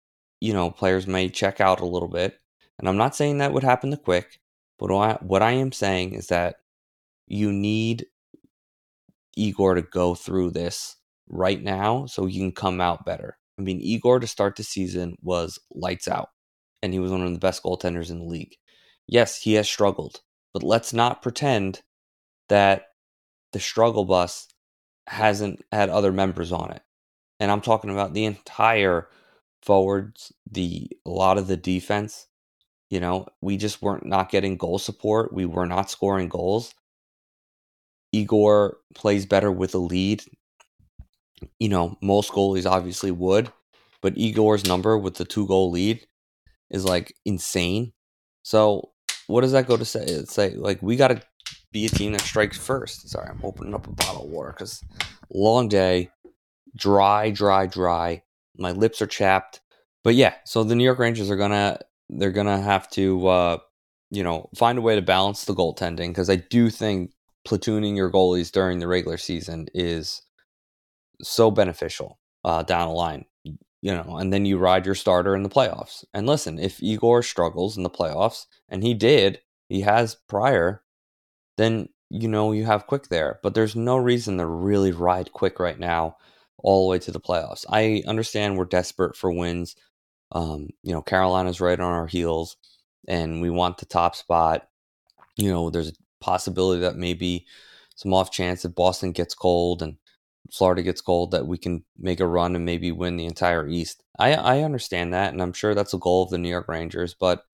you 0.41 0.53
know, 0.53 0.71
players 0.71 1.07
may 1.07 1.29
check 1.29 1.61
out 1.61 1.81
a 1.81 1.87
little 1.87 2.09
bit. 2.09 2.39
And 2.79 2.89
I'm 2.89 2.97
not 2.97 3.15
saying 3.15 3.39
that 3.39 3.53
would 3.53 3.63
happen 3.63 3.91
to 3.93 3.97
quick, 3.97 4.41
but 4.79 4.91
what 5.23 5.43
I 5.43 5.53
am 5.53 5.71
saying 5.71 6.15
is 6.15 6.27
that 6.27 6.57
you 7.29 7.53
need 7.53 8.07
Igor 9.37 9.75
to 9.75 9.83
go 9.83 10.15
through 10.15 10.51
this 10.51 10.97
right 11.29 11.63
now 11.63 12.07
so 12.07 12.27
he 12.27 12.39
can 12.39 12.53
come 12.53 12.81
out 12.81 13.05
better. 13.05 13.39
I 13.59 13.63
mean, 13.63 13.81
Igor 13.81 14.21
to 14.21 14.27
start 14.27 14.57
the 14.57 14.63
season 14.63 15.17
was 15.23 15.59
lights 15.73 16.09
out, 16.09 16.31
and 16.83 16.93
he 16.93 16.99
was 16.99 17.11
one 17.11 17.23
of 17.23 17.33
the 17.33 17.39
best 17.39 17.63
goaltenders 17.63 18.11
in 18.11 18.19
the 18.19 18.25
league. 18.25 18.57
Yes, 19.07 19.41
he 19.41 19.55
has 19.55 19.69
struggled, 19.69 20.21
but 20.53 20.63
let's 20.63 20.93
not 20.93 21.23
pretend 21.23 21.83
that 22.49 22.87
the 23.53 23.61
struggle 23.61 24.05
bus 24.05 24.49
hasn't 25.07 25.63
had 25.71 25.91
other 25.91 26.13
members 26.13 26.51
on 26.53 26.73
it. 26.73 26.83
And 27.39 27.51
I'm 27.51 27.61
talking 27.61 27.91
about 27.91 28.15
the 28.15 28.25
entire 28.25 29.09
forwards, 29.63 30.33
the 30.51 30.89
a 31.07 31.11
lot 31.11 31.39
of 31.39 31.47
the 31.47 31.57
defense. 31.57 32.27
You 32.91 33.01
know, 33.01 33.27
we 33.41 33.57
just 33.57 33.83
weren't 33.83 34.07
not 34.07 34.31
getting 34.31 34.57
goal 34.57 34.79
support. 34.79 35.33
We 35.33 35.47
were 35.47 35.67
not 35.67 35.91
scoring 35.91 36.29
goals. 36.29 36.75
Igor 38.13 38.79
plays 38.95 39.27
better 39.27 39.51
with 39.51 39.75
a 39.75 39.79
lead 39.79 40.23
you 41.59 41.69
know, 41.69 41.97
most 42.03 42.33
goalies 42.33 42.71
obviously 42.71 43.11
would, 43.11 43.51
but 44.03 44.17
Igor's 44.17 44.67
number 44.67 44.99
with 44.99 45.15
the 45.15 45.25
two 45.25 45.47
goal 45.47 45.71
lead 45.71 46.07
is 46.71 46.85
like 46.85 47.15
insane. 47.25 47.93
So 48.43 48.91
what 49.27 49.41
does 49.41 49.53
that 49.53 49.67
go 49.67 49.77
to 49.77 49.85
say? 49.85 50.05
It's 50.05 50.35
say 50.35 50.51
like 50.55 50.83
we 50.83 50.97
got 50.97 51.09
to 51.09 51.23
be 51.73 51.87
a 51.87 51.89
team 51.89 52.13
that 52.13 52.21
strikes 52.21 52.59
first. 52.59 53.09
Sorry, 53.09 53.29
I'm 53.29 53.41
opening 53.43 53.75
up 53.75 53.87
a 53.87 53.93
bottle 53.93 54.25
of 54.25 54.31
water 54.31 54.55
because 54.57 54.83
long 55.31 55.69
day, 55.69 56.11
dry, 56.77 57.31
dry, 57.31 57.67
dry. 57.67 58.23
My 58.57 58.73
lips 58.73 59.03
are 59.03 59.07
chapped. 59.07 59.61
But 60.03 60.15
yeah, 60.15 60.35
so 60.45 60.65
the 60.65 60.75
New 60.75 60.85
York 60.85 60.99
Rangers 60.99 61.31
are 61.31 61.37
gonna 61.37 61.79
they're 62.11 62.31
gonna 62.31 62.61
have 62.61 62.91
to 62.91 63.27
uh, 63.27 63.59
you 64.11 64.23
know 64.23 64.49
find 64.55 64.79
a 64.79 64.83
way 64.83 64.95
to 64.95 65.03
balance 65.03 65.45
the 65.45 65.55
goaltending 65.55 66.09
because 66.09 66.31
I 66.31 66.37
do 66.37 66.71
think 66.71 67.13
platooning 67.47 67.97
your 67.97 68.11
goalies 68.11 68.53
during 68.53 68.79
the 68.79 68.89
regular 68.89 69.19
season 69.19 69.67
is 69.75 70.23
so 71.27 71.51
beneficial 71.51 72.19
uh, 72.45 72.63
down 72.63 72.89
the 72.89 72.95
line, 72.95 73.25
you 73.45 73.57
know, 73.83 74.17
and 74.17 74.33
then 74.33 74.45
you 74.45 74.59
ride 74.59 74.87
your 74.87 74.95
starter 74.95 75.35
in 75.35 75.43
the 75.43 75.49
playoffs. 75.49 76.05
And 76.15 76.27
listen, 76.27 76.59
if 76.59 76.83
Igor 76.83 77.23
struggles 77.23 77.77
in 77.77 77.83
the 77.83 77.91
playoffs, 77.91 78.47
and 78.69 78.83
he 78.83 78.95
did, 78.95 79.41
he 79.69 79.81
has 79.83 80.17
prior, 80.29 80.83
then 81.57 81.89
you 82.11 82.29
know 82.29 82.53
you 82.53 82.65
have 82.65 82.87
Quick 82.87 83.09
there, 83.09 83.41
but 83.43 83.55
there's 83.55 83.77
no 83.77 83.97
reason 83.97 84.39
to 84.39 84.47
really 84.47 84.93
ride 84.93 85.33
Quick 85.33 85.59
right 85.59 85.79
now 85.79 86.17
all 86.59 86.87
the 86.87 86.91
way 86.91 86.99
to 86.99 87.11
the 87.11 87.21
playoffs. 87.21 87.65
I 87.69 88.03
understand 88.07 88.57
we're 88.57 88.65
desperate 88.65 89.17
for 89.17 89.31
wins. 89.31 89.77
Um, 90.33 90.69
you 90.83 90.93
know, 90.93 91.03
Carolina's 91.03 91.61
right 91.61 91.79
on 91.79 91.93
our 91.93 92.07
heels, 92.07 92.57
and 93.07 93.41
we 93.41 93.51
want 93.51 93.79
the 93.79 93.87
top 93.87 94.17
spot. 94.17 94.69
You 95.37 95.51
know, 95.51 95.71
there's 95.71 95.91
a 95.91 95.95
possibility 96.21 96.81
that 96.83 96.97
maybe 96.97 97.47
some 97.97 98.15
off 98.15 98.31
chance 98.31 98.65
if 98.65 98.75
Boston 98.75 99.13
gets 99.13 99.35
cold 99.35 99.83
and 99.83 99.97
Florida 100.53 100.83
gets 100.83 101.01
cold 101.01 101.31
that 101.33 101.47
we 101.47 101.59
can 101.59 101.85
make 101.99 102.21
a 102.21 102.27
run 102.27 102.55
and 102.57 102.65
maybe 102.65 102.93
win 102.93 103.17
the 103.17 103.27
entire 103.27 103.67
East. 103.69 104.03
I 104.19 104.35
I 104.35 104.63
understand 104.63 105.13
that, 105.15 105.33
and 105.33 105.43
I'm 105.43 105.53
sure 105.53 105.75
that's 105.75 105.95
a 105.95 105.99
goal 105.99 106.25
of 106.25 106.31
the 106.31 106.39
New 106.39 106.49
York 106.49 106.69
Rangers. 106.69 107.15
But 107.15 107.45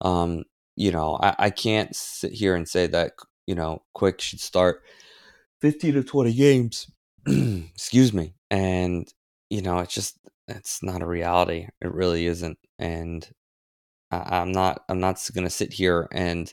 um, 0.00 0.44
you 0.76 0.92
know, 0.92 1.18
I, 1.22 1.34
I 1.38 1.50
can't 1.50 1.94
sit 1.96 2.32
here 2.32 2.54
and 2.54 2.68
say 2.68 2.86
that 2.88 3.12
you 3.46 3.54
know 3.54 3.82
Quick 3.94 4.20
should 4.20 4.40
start 4.40 4.82
15 5.60 5.94
to 5.94 6.04
20 6.04 6.34
games. 6.34 6.90
excuse 7.26 8.12
me, 8.12 8.34
and 8.50 9.12
you 9.50 9.62
know, 9.62 9.78
it's 9.80 9.94
just 9.94 10.18
it's 10.48 10.82
not 10.82 11.02
a 11.02 11.06
reality. 11.06 11.68
It 11.80 11.92
really 11.92 12.26
isn't, 12.26 12.58
and 12.78 13.28
I, 14.10 14.40
I'm 14.40 14.52
not 14.52 14.84
I'm 14.88 15.00
not 15.00 15.28
gonna 15.34 15.50
sit 15.50 15.72
here 15.72 16.08
and 16.12 16.52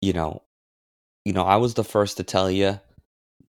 you 0.00 0.12
know, 0.12 0.42
you 1.24 1.32
know, 1.32 1.44
I 1.44 1.56
was 1.56 1.74
the 1.74 1.84
first 1.84 2.18
to 2.18 2.24
tell 2.24 2.50
you 2.50 2.78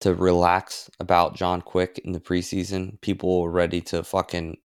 to 0.01 0.13
relax 0.13 0.89
about 0.99 1.35
John 1.35 1.61
Quick 1.61 1.99
in 2.03 2.11
the 2.11 2.19
preseason. 2.19 2.99
People 3.01 3.41
were 3.41 3.51
ready 3.51 3.81
to 3.81 4.03
fucking, 4.03 4.57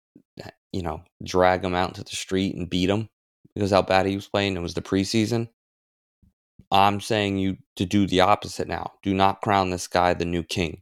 you 0.71 0.81
know, 0.81 1.01
drag 1.23 1.63
him 1.63 1.75
out 1.75 1.95
to 1.95 2.03
the 2.03 2.15
street 2.15 2.55
and 2.55 2.69
beat 2.69 2.89
him 2.89 3.09
because 3.55 3.71
how 3.71 3.81
bad 3.81 4.05
he 4.05 4.15
was 4.15 4.27
playing. 4.27 4.55
It 4.55 4.61
was 4.61 4.73
the 4.73 4.81
preseason. 4.81 5.49
I'm 6.71 7.01
saying 7.01 7.37
you 7.37 7.57
to 7.77 7.85
do 7.85 8.05
the 8.05 8.21
opposite 8.21 8.67
now. 8.67 8.93
Do 9.01 9.13
not 9.13 9.41
crown 9.41 9.69
this 9.69 9.87
guy 9.87 10.13
the 10.13 10.25
new 10.25 10.43
king. 10.43 10.81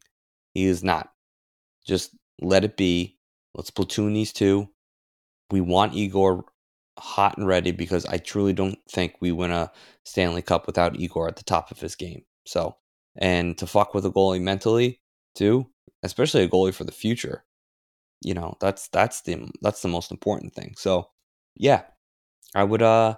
He 0.53 0.65
is 0.65 0.83
not. 0.83 1.11
Just 1.85 2.15
let 2.41 2.63
it 2.65 2.75
be. 2.75 3.17
Let's 3.53 3.69
platoon 3.69 4.13
these 4.13 4.33
two. 4.33 4.69
We 5.49 5.61
want 5.61 5.93
Igor 5.93 6.45
hot 6.99 7.37
and 7.37 7.47
ready 7.47 7.71
because 7.71 8.05
I 8.05 8.17
truly 8.17 8.53
don't 8.53 8.77
think 8.89 9.15
we 9.21 9.31
win 9.31 9.51
a 9.51 9.71
Stanley 10.03 10.41
Cup 10.41 10.67
without 10.67 10.99
Igor 10.99 11.27
at 11.27 11.37
the 11.37 11.43
top 11.43 11.71
of 11.71 11.79
his 11.79 11.95
game. 11.95 12.23
So 12.45 12.75
and 13.17 13.57
to 13.57 13.67
fuck 13.67 13.93
with 13.93 14.05
a 14.05 14.11
goalie 14.11 14.41
mentally 14.41 15.01
too, 15.35 15.67
especially 16.03 16.43
a 16.43 16.49
goalie 16.49 16.73
for 16.73 16.83
the 16.83 16.91
future. 16.91 17.43
You 18.21 18.33
know, 18.33 18.55
that's 18.59 18.87
that's 18.89 19.21
the 19.21 19.49
that's 19.61 19.81
the 19.81 19.87
most 19.87 20.11
important 20.11 20.53
thing. 20.53 20.73
So, 20.77 21.09
yeah, 21.55 21.83
I 22.55 22.63
would 22.63 22.81
uh 22.81 23.17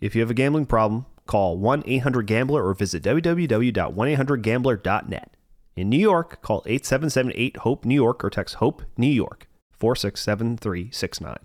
If 0.00 0.14
you 0.14 0.22
have 0.22 0.30
a 0.30 0.34
gambling 0.34 0.64
problem, 0.64 1.04
call 1.26 1.58
1-800-GAMBLER 1.58 2.64
or 2.64 2.72
visit 2.72 3.02
www.1800gambler.net. 3.02 5.35
In 5.76 5.90
New 5.90 5.98
York, 5.98 6.40
call 6.40 6.62
877 6.64 7.52
HOPE 7.58 7.84
New 7.84 7.94
York 7.94 8.24
or 8.24 8.30
text 8.30 8.56
HOPE 8.56 8.82
New 8.96 9.06
York 9.06 9.46
467369. 9.78 11.36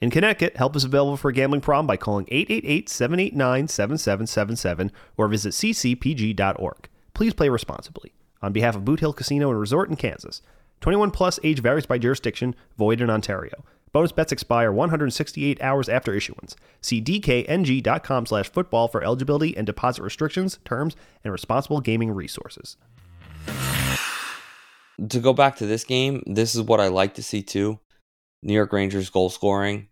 In 0.00 0.10
Connecticut, 0.10 0.56
help 0.56 0.74
is 0.74 0.84
available 0.84 1.18
for 1.18 1.28
a 1.28 1.34
gambling 1.34 1.60
problem 1.60 1.86
by 1.86 1.98
calling 1.98 2.26
888 2.30 2.88
789 2.88 3.68
7777 3.68 4.90
or 5.18 5.28
visit 5.28 5.50
ccpg.org. 5.50 6.88
Please 7.12 7.34
play 7.34 7.50
responsibly. 7.50 8.14
On 8.40 8.54
behalf 8.54 8.74
of 8.74 8.86
Boot 8.86 9.00
Hill 9.00 9.12
Casino 9.12 9.50
and 9.50 9.60
Resort 9.60 9.90
in 9.90 9.96
Kansas, 9.96 10.40
21 10.80 11.10
plus 11.10 11.38
age 11.44 11.60
varies 11.60 11.84
by 11.84 11.98
jurisdiction, 11.98 12.54
void 12.78 13.02
in 13.02 13.10
Ontario. 13.10 13.64
Bonus 13.92 14.12
bets 14.12 14.32
expire 14.32 14.72
168 14.72 15.62
hours 15.62 15.90
after 15.90 16.14
issuance. 16.14 16.56
See 16.80 17.02
dkng.com 17.02 18.26
slash 18.26 18.50
football 18.50 18.88
for 18.88 19.04
eligibility 19.04 19.54
and 19.54 19.66
deposit 19.66 20.02
restrictions, 20.02 20.58
terms, 20.64 20.96
and 21.22 21.32
responsible 21.32 21.80
gaming 21.82 22.10
resources 22.10 22.78
to 25.08 25.20
go 25.20 25.32
back 25.32 25.56
to 25.56 25.66
this 25.66 25.84
game, 25.84 26.22
this 26.26 26.54
is 26.54 26.62
what 26.62 26.80
I 26.80 26.88
like 26.88 27.14
to 27.14 27.22
see 27.22 27.42
too. 27.42 27.80
New 28.42 28.52
York 28.52 28.72
Rangers 28.72 29.10
goal 29.10 29.30
scoring. 29.30 29.88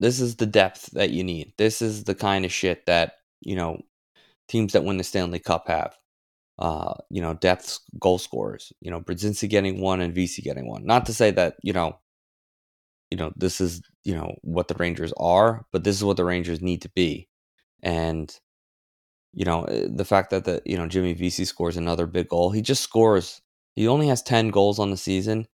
This 0.00 0.20
is 0.20 0.36
the 0.36 0.46
depth 0.46 0.90
that 0.92 1.10
you 1.10 1.24
need. 1.24 1.52
This 1.56 1.80
is 1.80 2.04
the 2.04 2.14
kind 2.14 2.44
of 2.44 2.52
shit 2.52 2.86
that, 2.86 3.14
you 3.40 3.56
know, 3.56 3.80
teams 4.48 4.72
that 4.72 4.84
win 4.84 4.98
the 4.98 5.04
Stanley 5.04 5.38
Cup 5.38 5.68
have. 5.68 5.96
Uh, 6.58 6.94
you 7.10 7.20
know, 7.20 7.34
depth 7.34 7.80
goal 7.98 8.18
scorers. 8.18 8.72
You 8.80 8.90
know, 8.90 9.00
Brodzinski 9.00 9.48
getting 9.48 9.80
one 9.80 10.00
and 10.00 10.14
Vesey 10.14 10.42
getting 10.42 10.68
one. 10.68 10.84
Not 10.84 11.06
to 11.06 11.14
say 11.14 11.30
that, 11.32 11.56
you 11.62 11.72
know, 11.72 11.98
you 13.10 13.16
know, 13.16 13.32
this 13.36 13.60
is, 13.60 13.82
you 14.04 14.14
know, 14.14 14.34
what 14.42 14.68
the 14.68 14.74
Rangers 14.74 15.12
are, 15.16 15.66
but 15.72 15.84
this 15.84 15.96
is 15.96 16.04
what 16.04 16.16
the 16.16 16.24
Rangers 16.24 16.60
need 16.60 16.82
to 16.82 16.90
be. 16.90 17.28
And 17.82 18.34
you 19.34 19.44
know, 19.44 19.64
eh, 19.64 19.86
the 19.90 20.04
fact 20.04 20.30
that 20.30 20.44
the, 20.44 20.62
you 20.64 20.76
know, 20.78 20.86
Jimmy 20.86 21.12
Vesey 21.12 21.44
scores 21.44 21.76
another 21.76 22.06
big 22.06 22.28
goal. 22.28 22.50
He 22.50 22.62
just 22.62 22.82
scores 22.82 23.42
he 23.76 23.88
only 23.88 24.08
has 24.08 24.22
10 24.22 24.50
goals 24.50 24.78
on 24.78 24.90
the 24.90 24.96
season, 24.96 25.46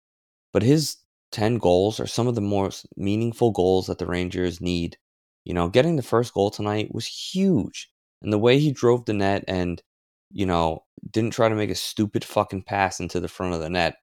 but 0.53 0.63
his 0.63 0.97
10 1.33 1.59
goals 1.59 2.01
are 2.01 2.07
some 2.07 2.27
of 2.27 2.35
the 2.35 2.41
most 2.41 2.87
meaningful 2.97 3.51
goals 3.51 3.87
that 3.87 3.99
the 3.99 4.07
Rangers 4.07 4.61
need. 4.61 4.99
You 5.45 5.55
know, 5.55 5.69
getting 5.69 5.97
the 5.97 6.03
first 6.03 6.35
goal 6.35 6.51
tonight 6.51 6.95
was 6.95 7.07
huge. 7.07 7.91
And 8.23 8.33
the 8.33 8.39
way 8.39 8.59
he 8.59 8.73
drove 8.73 9.07
the 9.07 9.15
net 9.15 9.45
and, 9.49 9.83
you 10.31 10.45
know, 10.45 10.85
didn't 11.11 11.33
try 11.33 11.49
to 11.49 11.55
make 11.55 11.71
a 11.71 11.75
stupid 11.75 12.25
fucking 12.25 12.63
pass 12.65 13.01
into 13.01 13.21
the 13.21 13.29
front 13.29 13.55
of 13.55 13.61
the 13.61 13.71
net. 13.71 13.97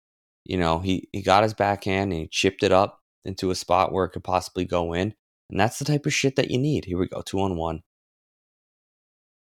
You 0.45 0.57
know, 0.57 0.79
he, 0.79 1.07
he 1.11 1.21
got 1.21 1.43
his 1.43 1.53
backhand 1.53 2.11
and 2.11 2.21
he 2.21 2.27
chipped 2.27 2.63
it 2.63 2.71
up 2.71 3.01
into 3.25 3.51
a 3.51 3.55
spot 3.55 3.91
where 3.91 4.05
it 4.05 4.11
could 4.11 4.23
possibly 4.23 4.65
go 4.65 4.93
in. 4.93 5.13
And 5.49 5.59
that's 5.59 5.77
the 5.77 5.85
type 5.85 6.05
of 6.05 6.13
shit 6.13 6.35
that 6.37 6.49
you 6.49 6.57
need. 6.57 6.85
Here 6.85 6.97
we 6.97 7.07
go, 7.07 7.21
two 7.21 7.39
on 7.39 7.55
one. 7.55 7.83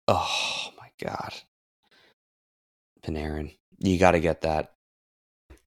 Oh 0.08 0.70
my 0.76 0.88
God. 1.02 1.34
Panarin. 3.02 3.56
You 3.78 3.98
got 3.98 4.12
to 4.12 4.20
get 4.20 4.42
that. 4.42 4.72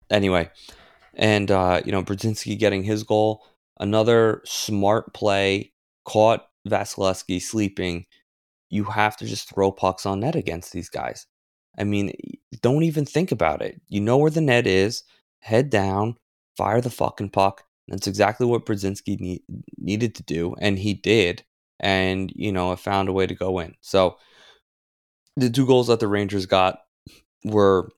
Anyway, 0.09 0.49
and 1.13 1.51
uh, 1.51 1.81
you 1.85 1.91
know 1.91 2.03
Brodzinski 2.03 2.57
getting 2.57 2.83
his 2.83 3.03
goal, 3.03 3.45
another 3.79 4.41
smart 4.45 5.13
play, 5.13 5.73
caught 6.05 6.47
Vasilevskiy 6.67 7.41
sleeping. 7.41 8.05
You 8.69 8.85
have 8.85 9.17
to 9.17 9.25
just 9.25 9.49
throw 9.53 9.71
pucks 9.71 10.05
on 10.05 10.21
net 10.21 10.35
against 10.35 10.73
these 10.73 10.89
guys. 10.89 11.27
I 11.77 11.83
mean, 11.83 12.13
don't 12.61 12.83
even 12.83 13.05
think 13.05 13.31
about 13.31 13.61
it. 13.61 13.81
You 13.87 14.01
know 14.01 14.17
where 14.17 14.31
the 14.31 14.41
net 14.41 14.67
is. 14.67 15.03
Head 15.39 15.69
down, 15.69 16.17
fire 16.57 16.81
the 16.81 16.89
fucking 16.89 17.29
puck. 17.29 17.63
That's 17.87 18.07
exactly 18.07 18.45
what 18.45 18.65
Brodzinski 18.65 19.19
need, 19.19 19.41
needed 19.77 20.15
to 20.15 20.23
do, 20.23 20.55
and 20.59 20.77
he 20.77 20.93
did. 20.93 21.43
And 21.79 22.31
you 22.35 22.51
know, 22.51 22.71
it 22.71 22.79
found 22.79 23.09
a 23.09 23.13
way 23.13 23.25
to 23.25 23.35
go 23.35 23.59
in. 23.59 23.75
So 23.81 24.17
the 25.35 25.49
two 25.49 25.65
goals 25.65 25.87
that 25.87 25.99
the 25.99 26.07
Rangers 26.07 26.45
got 26.45 26.81
were, 27.43 27.89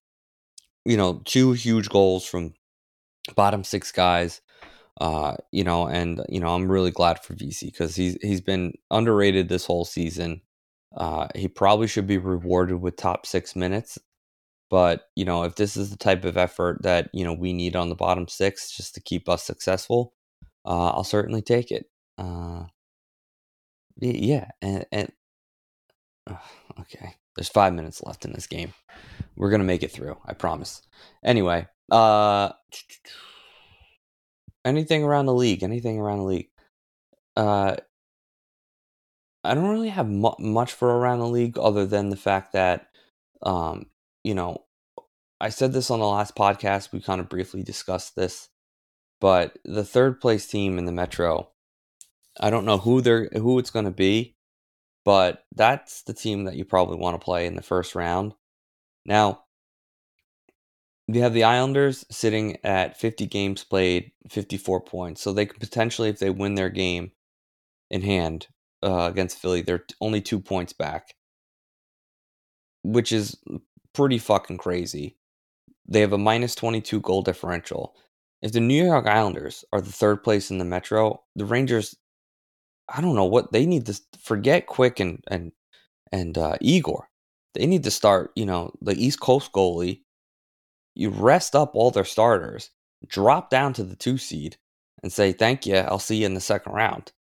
you 0.86 0.98
know, 0.98 1.22
two 1.26 1.54
huge 1.54 1.90
goals 1.90 2.26
from 2.26 2.54
bottom 3.36 3.64
six 3.64 3.92
guys. 3.92 4.42
Uh, 5.00 5.36
you 5.52 5.64
know, 5.64 5.88
and 5.88 6.22
you 6.30 6.40
know, 6.40 6.54
I'm 6.54 6.72
really 6.72 6.92
glad 6.92 7.24
for 7.24 7.34
Vesey 7.34 7.68
because 7.68 7.96
he's 7.96 8.18
he's 8.22 8.42
been 8.42 8.74
underrated 8.92 9.50
this 9.50 9.66
whole 9.66 9.86
season. 9.86 10.42
Uh, 10.96 11.28
he 11.36 11.48
probably 11.48 11.88
should 11.88 12.08
be 12.08 12.18
rewarded 12.18 12.82
with 12.82 12.98
top 12.98 13.26
six 13.26 13.56
minutes. 13.56 13.98
But 14.70 15.10
you 15.16 15.26
know, 15.26 15.44
if 15.44 15.56
this 15.56 15.76
is 15.78 15.90
the 15.92 15.98
type 15.98 16.26
of 16.26 16.38
effort 16.38 16.84
that 16.84 17.10
you 17.14 17.26
know 17.26 17.34
we 17.34 17.54
need 17.54 17.76
on 17.76 17.90
the 17.90 17.96
bottom 17.96 18.28
six 18.28 18.72
just 18.72 18.96
to 18.96 19.02
keep 19.02 19.28
us 19.30 19.44
successful, 19.44 20.14
uh, 20.66 20.90
I'll 20.90 21.04
certainly 21.04 21.42
take 21.42 21.72
it. 21.72 21.88
Uh, 22.18 22.66
yeah, 23.98 24.50
and, 24.62 24.86
and 24.92 25.12
okay, 26.80 27.16
there's 27.36 27.50
five 27.50 27.74
minutes 27.74 28.04
left 28.04 28.26
in 28.26 28.34
this 28.34 28.48
game. 28.48 28.74
We're 29.36 29.52
gonna 29.52 29.64
make 29.64 29.84
it 29.84 29.92
through, 29.92 30.18
I 30.26 30.34
promise. 30.34 30.82
Anyway, 31.24 31.68
uh, 31.92 32.52
anything 34.66 35.04
around 35.04 35.26
the 35.26 35.34
league? 35.34 35.64
Anything 35.64 36.00
around 36.00 36.20
the 36.20 36.26
league? 36.26 36.50
Uh, 37.36 37.76
I 39.44 39.54
don't 39.54 39.70
really 39.70 39.90
have 39.90 40.08
mu- 40.10 40.36
much 40.40 40.74
for 40.74 40.98
around 40.98 41.20
the 41.20 41.28
league 41.28 41.58
other 41.58 41.86
than 41.86 42.10
the 42.10 42.16
fact 42.16 42.54
that, 42.54 42.88
um, 43.42 43.88
you 44.24 44.36
know, 44.36 44.66
I 45.40 45.50
said 45.50 45.74
this 45.74 45.90
on 45.90 46.00
the 46.00 46.08
last 46.08 46.36
podcast. 46.36 46.92
We 46.92 47.02
kind 47.02 47.20
of 47.20 47.30
briefly 47.30 47.64
discussed 47.64 48.16
this, 48.16 48.50
but 49.20 49.58
the 49.66 49.84
third 49.84 50.22
place 50.22 50.46
team 50.46 50.78
in 50.78 50.86
the 50.86 50.92
Metro, 50.92 51.50
I 52.40 52.52
don't 52.52 52.66
know 52.66 52.78
who 52.78 53.02
they're 53.02 53.30
who 53.34 53.58
it's 53.58 53.72
going 53.72 53.86
to 53.86 53.92
be, 53.92 54.36
but 55.04 55.46
that's 55.56 56.04
the 56.04 56.14
team 56.14 56.46
that 56.46 56.56
you 56.56 56.66
probably 56.66 56.98
want 56.98 57.20
to 57.20 57.24
play 57.24 57.46
in 57.46 57.56
the 57.56 57.62
first 57.62 57.96
round. 57.96 58.34
Now, 59.06 59.44
you 61.08 61.22
have 61.22 61.34
the 61.34 61.44
Islanders 61.44 62.06
sitting 62.10 62.58
at 62.64 63.00
50 63.00 63.26
games 63.26 63.64
played, 63.64 64.12
54 64.30 64.82
points. 64.82 65.22
So 65.22 65.34
they 65.34 65.46
could 65.46 65.60
potentially, 65.60 66.10
if 66.10 66.20
they 66.20 66.30
win 66.30 66.56
their 66.56 66.70
game 66.70 67.12
in 67.90 68.02
hand 68.02 68.48
uh, 68.84 69.10
against 69.12 69.40
Philly, 69.40 69.62
they're 69.62 69.86
only 70.00 70.22
two 70.22 70.40
points 70.40 70.74
back, 70.74 71.16
which 72.84 73.12
is 73.12 73.38
pretty 73.94 74.20
fucking 74.20 74.58
crazy. 74.58 75.18
They 75.88 76.02
have 76.02 76.14
a 76.14 76.18
minus 76.18 76.56
22 76.56 77.02
goal 77.02 77.22
differential. 77.22 77.96
If 78.42 78.54
the 78.54 78.60
New 78.60 78.86
York 78.86 79.06
Islanders 79.06 79.66
are 79.74 79.82
the 79.82 79.92
third 79.92 80.24
place 80.24 80.50
in 80.50 80.58
the 80.58 80.66
Metro, 80.66 81.24
the 81.36 81.46
Rangers, 81.46 81.96
I 82.94 83.02
don't 83.02 83.16
know 83.16 83.26
what 83.26 83.52
they 83.52 83.66
need 83.66 83.86
to 83.88 84.00
forget 84.22 84.68
Quick 84.68 85.00
and 85.00 85.24
and 85.30 85.52
and 86.12 86.38
uh, 86.38 86.58
Igor. 86.62 87.08
They 87.54 87.66
need 87.68 87.84
to 87.84 87.92
start, 87.92 88.32
you 88.36 88.46
know, 88.46 88.74
the 88.82 88.94
East 88.94 89.20
Coast 89.20 89.52
goalie 89.52 90.02
you 90.96 91.10
rest 91.10 91.56
up 91.56 91.72
all 91.74 91.92
their 91.92 92.06
starters, 92.06 92.70
drop 93.08 93.50
down 93.50 93.74
to 93.74 93.84
the 93.84 93.96
two 93.96 94.18
seed, 94.18 94.58
and 95.04 95.12
say, 95.12 95.32
thank 95.32 95.66
you, 95.66 95.76
I'll 95.76 96.00
see 96.00 96.18
you 96.18 96.26
in 96.26 96.34
the 96.34 96.42
second 96.42 96.74
round. 96.74 97.12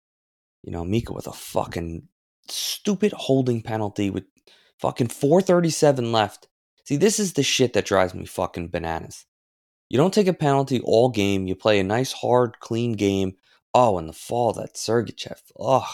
You 0.63 0.73
know, 0.73 0.85
Mika 0.85 1.13
with 1.13 1.27
a 1.27 1.33
fucking 1.33 2.07
stupid 2.49 3.13
holding 3.13 3.63
penalty 3.63 4.11
with 4.11 4.25
fucking 4.79 5.09
437 5.09 6.13
left. 6.13 6.49
See, 6.85 6.97
this 6.97 7.19
is 7.19 7.35
the 7.35 7.43
shit 7.43 7.73
that 7.75 7.87
drives 7.87 8.15
me 8.15 8.27
fucking 8.27 8.69
bananas. 8.69 9.25
You 9.89 9.97
don't 9.97 10.15
take 10.15 10.27
a 10.27 10.35
penalty 10.35 10.81
all 10.81 11.09
game, 11.09 11.47
you 11.47 11.55
play 11.55 11.81
a 11.81 11.85
nice, 11.85 12.13
hard, 12.13 12.61
clean 12.61 12.93
game. 12.93 13.35
Oh, 13.75 13.99
and 13.99 14.09
the 14.09 14.13
fall 14.13 14.53
that 14.55 14.75
Sergachev. 14.75 15.41
Ugh. 15.59 15.89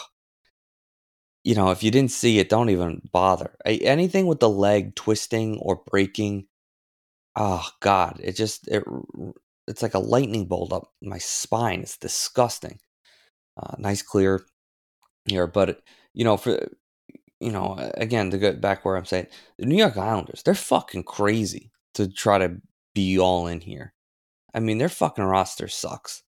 You 1.43 1.55
know, 1.55 1.71
if 1.71 1.83
you 1.83 1.91
didn't 1.91 2.11
see 2.11 2.39
it, 2.39 2.49
don't 2.49 2.69
even 2.69 3.01
bother. 3.11 3.55
Anything 3.65 4.27
with 4.27 4.39
the 4.39 4.49
leg 4.49 4.95
twisting 4.95 5.59
or 5.59 5.81
breaking, 5.89 6.47
oh 7.37 7.65
god 7.79 8.19
it 8.23 8.35
just 8.35 8.67
it 8.67 8.83
it's 9.67 9.81
like 9.81 9.93
a 9.93 9.99
lightning 9.99 10.45
bolt 10.45 10.73
up 10.73 10.91
my 11.01 11.19
spine 11.19 11.81
it's 11.81 11.97
disgusting 11.97 12.79
uh, 13.61 13.75
nice 13.77 14.01
clear 14.01 14.45
here 15.25 15.47
but 15.47 15.81
you 16.13 16.23
know 16.23 16.35
for 16.35 16.67
you 17.39 17.51
know 17.51 17.75
again 17.95 18.31
to 18.31 18.37
get 18.37 18.59
back 18.59 18.83
where 18.83 18.97
i'm 18.97 19.05
saying 19.05 19.27
the 19.59 19.65
new 19.65 19.77
york 19.77 19.97
islanders 19.97 20.41
they're 20.43 20.55
fucking 20.55 21.03
crazy 21.03 21.71
to 21.93 22.07
try 22.11 22.37
to 22.39 22.57
be 22.95 23.19
all 23.19 23.45
in 23.47 23.61
here 23.61 23.93
i 24.53 24.59
mean 24.59 24.79
their 24.79 24.89
fucking 24.89 25.23
roster 25.23 25.67
sucks 25.67 26.23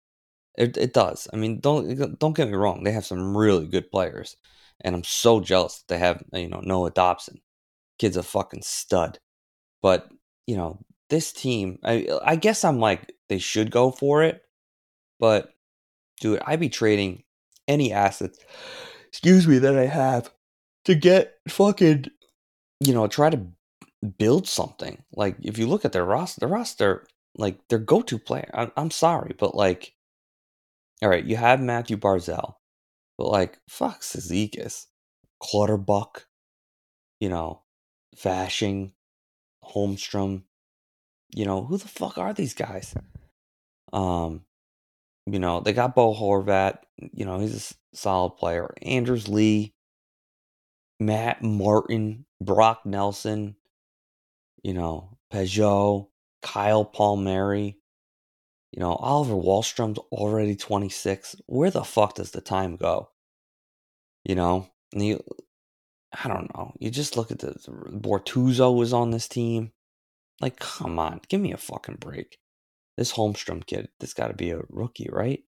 it, 0.59 0.77
it 0.77 0.93
does 0.93 1.27
i 1.33 1.37
mean 1.37 1.59
don't 1.59 2.19
don't 2.19 2.37
get 2.37 2.47
me 2.49 2.55
wrong 2.55 2.83
they 2.83 2.91
have 2.91 3.05
some 3.05 3.35
really 3.35 3.67
good 3.67 3.89
players 3.91 4.37
and 4.81 4.95
i'm 4.95 5.03
so 5.03 5.39
jealous 5.39 5.79
that 5.79 5.87
they 5.87 5.97
have 5.97 6.23
you 6.33 6.49
know 6.49 6.61
noah 6.63 6.91
dobson 6.91 7.41
kid's 7.97 8.17
a 8.17 8.23
fucking 8.23 8.61
stud 8.61 9.19
but 9.81 10.09
you 10.47 10.57
know 10.57 10.79
this 11.09 11.31
team, 11.31 11.79
I 11.83 12.07
I 12.23 12.35
guess 12.35 12.63
I'm 12.63 12.79
like 12.79 13.13
they 13.27 13.39
should 13.39 13.71
go 13.71 13.91
for 13.91 14.23
it, 14.23 14.43
but 15.19 15.53
dude, 16.21 16.41
I'd 16.45 16.59
be 16.59 16.69
trading 16.69 17.23
any 17.67 17.93
assets, 17.93 18.39
excuse 19.07 19.47
me, 19.47 19.59
that 19.59 19.77
I 19.77 19.85
have 19.85 20.31
to 20.85 20.95
get 20.95 21.35
fucking, 21.47 22.05
you 22.79 22.93
know, 22.93 23.07
try 23.07 23.29
to 23.29 23.45
build 24.17 24.47
something. 24.47 25.03
Like 25.13 25.37
if 25.41 25.57
you 25.57 25.67
look 25.67 25.85
at 25.85 25.91
their 25.93 26.05
roster, 26.05 26.41
their 26.41 26.49
roster, 26.49 27.07
like 27.37 27.59
their 27.69 27.79
go-to 27.79 28.19
player. 28.19 28.49
I, 28.53 28.71
I'm 28.77 28.91
sorry, 28.91 29.35
but 29.37 29.55
like, 29.55 29.93
all 31.01 31.09
right, 31.09 31.23
you 31.23 31.35
have 31.37 31.61
Matthew 31.61 31.97
Barzal, 31.97 32.55
but 33.17 33.27
like, 33.27 33.59
fuck 33.67 34.01
Cizikas, 34.01 34.85
Clutterbuck, 35.41 36.25
you 37.19 37.29
know, 37.29 37.63
Fasching, 38.17 38.91
Holmstrom, 39.63 40.43
you 41.33 41.45
know, 41.45 41.63
who 41.63 41.77
the 41.77 41.87
fuck 41.87 42.17
are 42.17 42.33
these 42.33 42.53
guys? 42.53 42.93
Um, 43.93 44.41
you 45.25 45.39
know, 45.39 45.59
they 45.59 45.73
got 45.73 45.95
Bo 45.95 46.13
Horvat. 46.13 46.79
You 46.97 47.25
know, 47.25 47.39
he's 47.39 47.73
a 47.93 47.95
solid 47.95 48.31
player. 48.31 48.73
Anders 48.81 49.27
Lee, 49.27 49.73
Matt 50.99 51.43
Martin, 51.43 52.25
Brock 52.41 52.81
Nelson, 52.85 53.55
you 54.63 54.73
know, 54.73 55.17
Pageau, 55.31 56.09
Kyle 56.41 56.85
Palmieri. 56.85 57.78
You 58.71 58.79
know, 58.81 58.93
Oliver 58.93 59.33
Wahlstrom's 59.33 59.99
already 60.11 60.55
26. 60.55 61.37
Where 61.47 61.71
the 61.71 61.83
fuck 61.83 62.15
does 62.15 62.31
the 62.31 62.41
time 62.41 62.75
go? 62.75 63.09
You 64.23 64.35
know, 64.35 64.69
and 64.93 65.05
you, 65.05 65.23
I 66.23 66.27
don't 66.27 66.53
know. 66.55 66.73
You 66.79 66.91
just 66.91 67.17
look 67.17 67.31
at 67.31 67.39
the, 67.39 67.53
Bortuzzo 67.91 68.75
was 68.75 68.93
on 68.93 69.11
this 69.11 69.27
team. 69.27 69.71
Like, 70.41 70.59
come 70.59 70.99
on, 70.99 71.21
give 71.27 71.41
me 71.41 71.51
a 71.51 71.57
fucking 71.57 71.97
break. 71.99 72.37
This 72.95 73.13
Holmstrom 73.13 73.65
kid, 73.65 73.89
this 73.99 74.13
got 74.13 74.27
to 74.27 74.33
be 74.33 74.51
a 74.51 74.61
rookie, 74.69 75.09
right? 75.11 75.43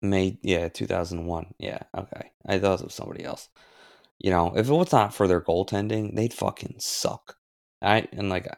May, 0.00 0.38
yeah, 0.42 0.68
2001. 0.68 1.54
Yeah, 1.58 1.78
okay. 1.96 2.32
I 2.46 2.58
thought 2.58 2.80
it 2.80 2.84
was 2.84 2.94
somebody 2.94 3.24
else. 3.24 3.48
You 4.18 4.30
know, 4.30 4.52
if 4.56 4.68
it 4.68 4.72
was 4.72 4.92
not 4.92 5.14
for 5.14 5.28
their 5.28 5.40
goaltending, 5.40 6.14
they'd 6.14 6.32
fucking 6.32 6.76
suck. 6.78 7.36
I 7.80 8.06
and 8.12 8.28
like, 8.28 8.48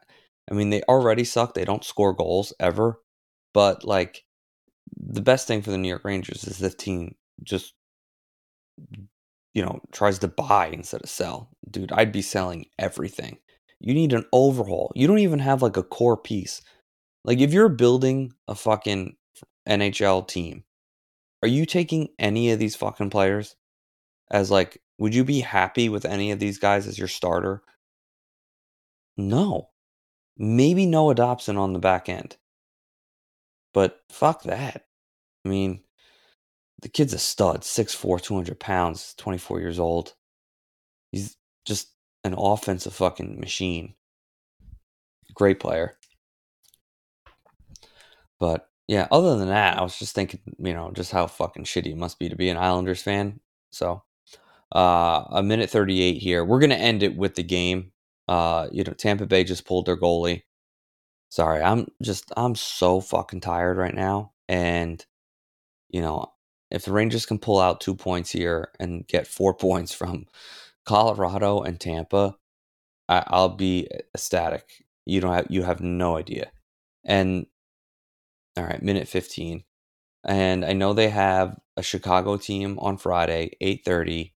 I 0.50 0.54
mean, 0.54 0.70
they 0.70 0.82
already 0.82 1.24
suck. 1.24 1.54
They 1.54 1.64
don't 1.64 1.84
score 1.84 2.12
goals 2.12 2.52
ever. 2.60 3.00
But 3.52 3.84
like, 3.84 4.24
the 4.96 5.22
best 5.22 5.46
thing 5.46 5.62
for 5.62 5.70
the 5.70 5.78
New 5.78 5.88
York 5.88 6.04
Rangers 6.04 6.44
is 6.44 6.58
this 6.58 6.74
team 6.74 7.14
just, 7.42 7.74
you 9.54 9.62
know, 9.62 9.80
tries 9.92 10.18
to 10.20 10.28
buy 10.28 10.68
instead 10.68 11.02
of 11.02 11.08
sell. 11.08 11.50
Dude, 11.70 11.92
I'd 11.92 12.12
be 12.12 12.22
selling 12.22 12.66
everything. 12.78 13.38
You 13.80 13.94
need 13.94 14.12
an 14.12 14.24
overhaul. 14.32 14.92
You 14.94 15.06
don't 15.06 15.18
even 15.18 15.38
have 15.38 15.62
like 15.62 15.76
a 15.76 15.82
core 15.82 16.16
piece. 16.16 16.62
Like 17.24 17.38
if 17.38 17.52
you're 17.52 17.68
building 17.68 18.32
a 18.48 18.54
fucking 18.54 19.16
NHL 19.68 20.28
team, 20.28 20.64
are 21.42 21.48
you 21.48 21.66
taking 21.66 22.08
any 22.18 22.50
of 22.50 22.58
these 22.58 22.76
fucking 22.76 23.10
players 23.10 23.56
as 24.30 24.50
like 24.50 24.80
would 24.98 25.14
you 25.14 25.24
be 25.24 25.40
happy 25.40 25.88
with 25.88 26.04
any 26.04 26.30
of 26.30 26.38
these 26.38 26.58
guys 26.58 26.86
as 26.86 26.98
your 26.98 27.08
starter? 27.08 27.62
No. 29.16 29.70
Maybe 30.36 30.86
Noah 30.86 31.14
Dobson 31.14 31.56
on 31.56 31.72
the 31.72 31.78
back 31.78 32.08
end. 32.08 32.36
But 33.72 34.00
fuck 34.10 34.42
that. 34.44 34.86
I 35.44 35.48
mean, 35.48 35.82
the 36.82 36.88
kid's 36.88 37.12
a 37.12 37.18
stud, 37.18 37.62
6'4, 37.62 38.20
200 38.20 38.58
pounds, 38.60 39.14
24 39.18 39.60
years 39.60 39.78
old. 39.78 40.14
He's 41.12 41.36
just 41.64 41.88
an 42.24 42.34
offensive 42.36 42.94
fucking 42.94 43.40
machine. 43.40 43.94
Great 45.34 45.60
player. 45.60 45.96
But 48.38 48.68
yeah, 48.86 49.08
other 49.10 49.36
than 49.36 49.48
that, 49.48 49.78
I 49.78 49.82
was 49.82 49.98
just 49.98 50.14
thinking, 50.14 50.40
you 50.58 50.74
know, 50.74 50.90
just 50.92 51.10
how 51.10 51.26
fucking 51.26 51.64
shitty 51.64 51.92
it 51.92 51.96
must 51.96 52.18
be 52.18 52.28
to 52.28 52.36
be 52.36 52.50
an 52.50 52.56
Islanders 52.56 53.02
fan. 53.02 53.40
So, 53.70 54.02
uh, 54.74 55.24
a 55.30 55.42
minute 55.42 55.70
38 55.70 56.18
here. 56.18 56.44
We're 56.44 56.60
going 56.60 56.70
to 56.70 56.76
end 56.76 57.02
it 57.02 57.16
with 57.16 57.34
the 57.34 57.42
game. 57.42 57.92
Uh, 58.28 58.68
you 58.72 58.84
know, 58.84 58.92
Tampa 58.92 59.26
Bay 59.26 59.44
just 59.44 59.66
pulled 59.66 59.86
their 59.86 59.96
goalie. 59.96 60.42
Sorry, 61.30 61.62
I'm 61.62 61.88
just, 62.02 62.32
I'm 62.36 62.54
so 62.54 63.00
fucking 63.00 63.40
tired 63.40 63.76
right 63.76 63.94
now. 63.94 64.32
And, 64.48 65.04
you 65.90 66.00
know, 66.00 66.32
if 66.70 66.84
the 66.84 66.92
Rangers 66.92 67.26
can 67.26 67.38
pull 67.38 67.60
out 67.60 67.80
two 67.80 67.94
points 67.94 68.30
here 68.30 68.70
and 68.80 69.06
get 69.06 69.26
four 69.26 69.54
points 69.66 69.94
from 69.94 70.26
Colorado 70.86 71.62
and 71.62 71.80
Tampa, 71.80 72.36
I, 73.08 73.24
I'll 73.28 73.50
be 73.50 73.88
ecstatic. 74.14 74.84
You 75.06 75.20
don't 75.20 75.34
have 75.34 75.46
you 75.50 75.62
have 75.64 75.80
no 75.80 76.16
idea. 76.16 76.50
And 77.04 77.46
all 78.56 78.64
right, 78.64 78.82
minute 78.82 79.08
15. 79.08 79.64
And 80.24 80.64
I 80.64 80.72
know 80.72 80.92
they 80.94 81.10
have 81.10 81.58
a 81.76 81.82
Chicago 81.82 82.36
team 82.36 82.78
on 82.80 82.98
Friday, 82.98 83.52
8:30 83.60 84.33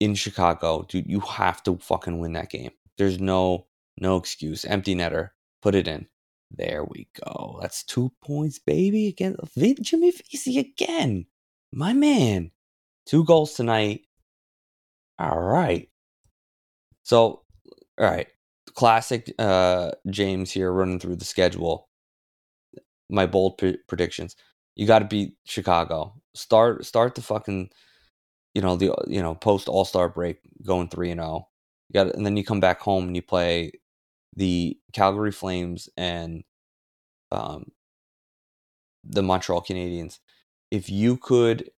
in 0.00 0.14
Chicago. 0.14 0.84
Dude, 0.88 1.08
you 1.08 1.20
have 1.20 1.62
to 1.64 1.76
fucking 1.78 2.18
win 2.18 2.32
that 2.34 2.50
game. 2.50 2.70
There's 2.98 3.20
no 3.20 3.66
no 4.00 4.16
excuse. 4.16 4.64
Empty 4.64 4.94
netter. 4.94 5.30
Put 5.62 5.74
it 5.74 5.88
in. 5.88 6.06
There 6.50 6.84
we 6.84 7.08
go. 7.24 7.58
That's 7.60 7.82
two 7.84 8.12
points, 8.22 8.58
baby. 8.58 9.08
Again, 9.08 9.36
Jimmy 9.80 10.12
Vesey 10.12 10.58
again. 10.58 11.26
My 11.72 11.92
man. 11.92 12.50
Two 13.06 13.24
goals 13.24 13.54
tonight. 13.54 14.02
All 15.18 15.40
right. 15.40 15.88
So, 17.02 17.42
all 17.98 18.10
right. 18.10 18.28
Classic 18.74 19.32
uh, 19.38 19.92
James 20.10 20.50
here 20.50 20.72
running 20.72 20.98
through 20.98 21.16
the 21.16 21.24
schedule. 21.24 21.88
My 23.10 23.26
bold 23.26 23.58
p- 23.58 23.78
predictions. 23.88 24.36
You 24.74 24.86
got 24.86 25.00
to 25.00 25.04
beat 25.04 25.36
Chicago. 25.44 26.14
Start 26.34 26.84
start 26.84 27.14
the 27.14 27.22
fucking 27.22 27.70
you 28.54 28.62
know 28.62 28.76
the 28.76 28.94
you 29.06 29.20
know 29.20 29.34
post 29.34 29.68
All 29.68 29.84
Star 29.84 30.08
break 30.08 30.38
going 30.64 30.88
three 30.88 31.10
and 31.10 31.20
zero. 31.20 31.28
Oh. 31.28 31.48
You 31.88 31.94
got 31.94 32.14
and 32.14 32.24
then 32.24 32.36
you 32.36 32.44
come 32.44 32.60
back 32.60 32.80
home 32.80 33.06
and 33.06 33.16
you 33.16 33.22
play 33.22 33.72
the 34.36 34.78
Calgary 34.92 35.32
Flames 35.32 35.88
and 35.96 36.44
um, 37.30 37.72
the 39.04 39.22
Montreal 39.22 39.62
Canadiens. 39.62 40.18
If 40.70 40.90
you 40.90 41.16
could 41.16 41.70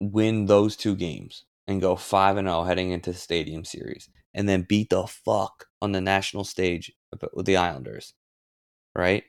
win 0.00 0.46
those 0.46 0.76
two 0.76 0.94
games 0.94 1.44
and 1.66 1.80
go 1.80 1.96
5 1.96 2.36
and 2.36 2.48
0 2.48 2.64
heading 2.64 2.90
into 2.90 3.12
the 3.12 3.18
Stadium 3.18 3.64
Series 3.64 4.08
and 4.34 4.48
then 4.48 4.66
beat 4.68 4.90
the 4.90 5.06
fuck 5.06 5.66
on 5.80 5.92
the 5.92 6.00
national 6.00 6.44
stage 6.44 6.92
with 7.32 7.46
the 7.46 7.56
Islanders, 7.56 8.14
right? 8.94 9.24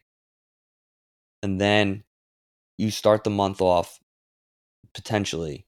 And 1.41 1.61
then 1.61 2.03
you 2.77 2.91
start 2.91 3.23
the 3.23 3.29
month 3.29 3.61
off 3.61 3.99
potentially 4.93 5.65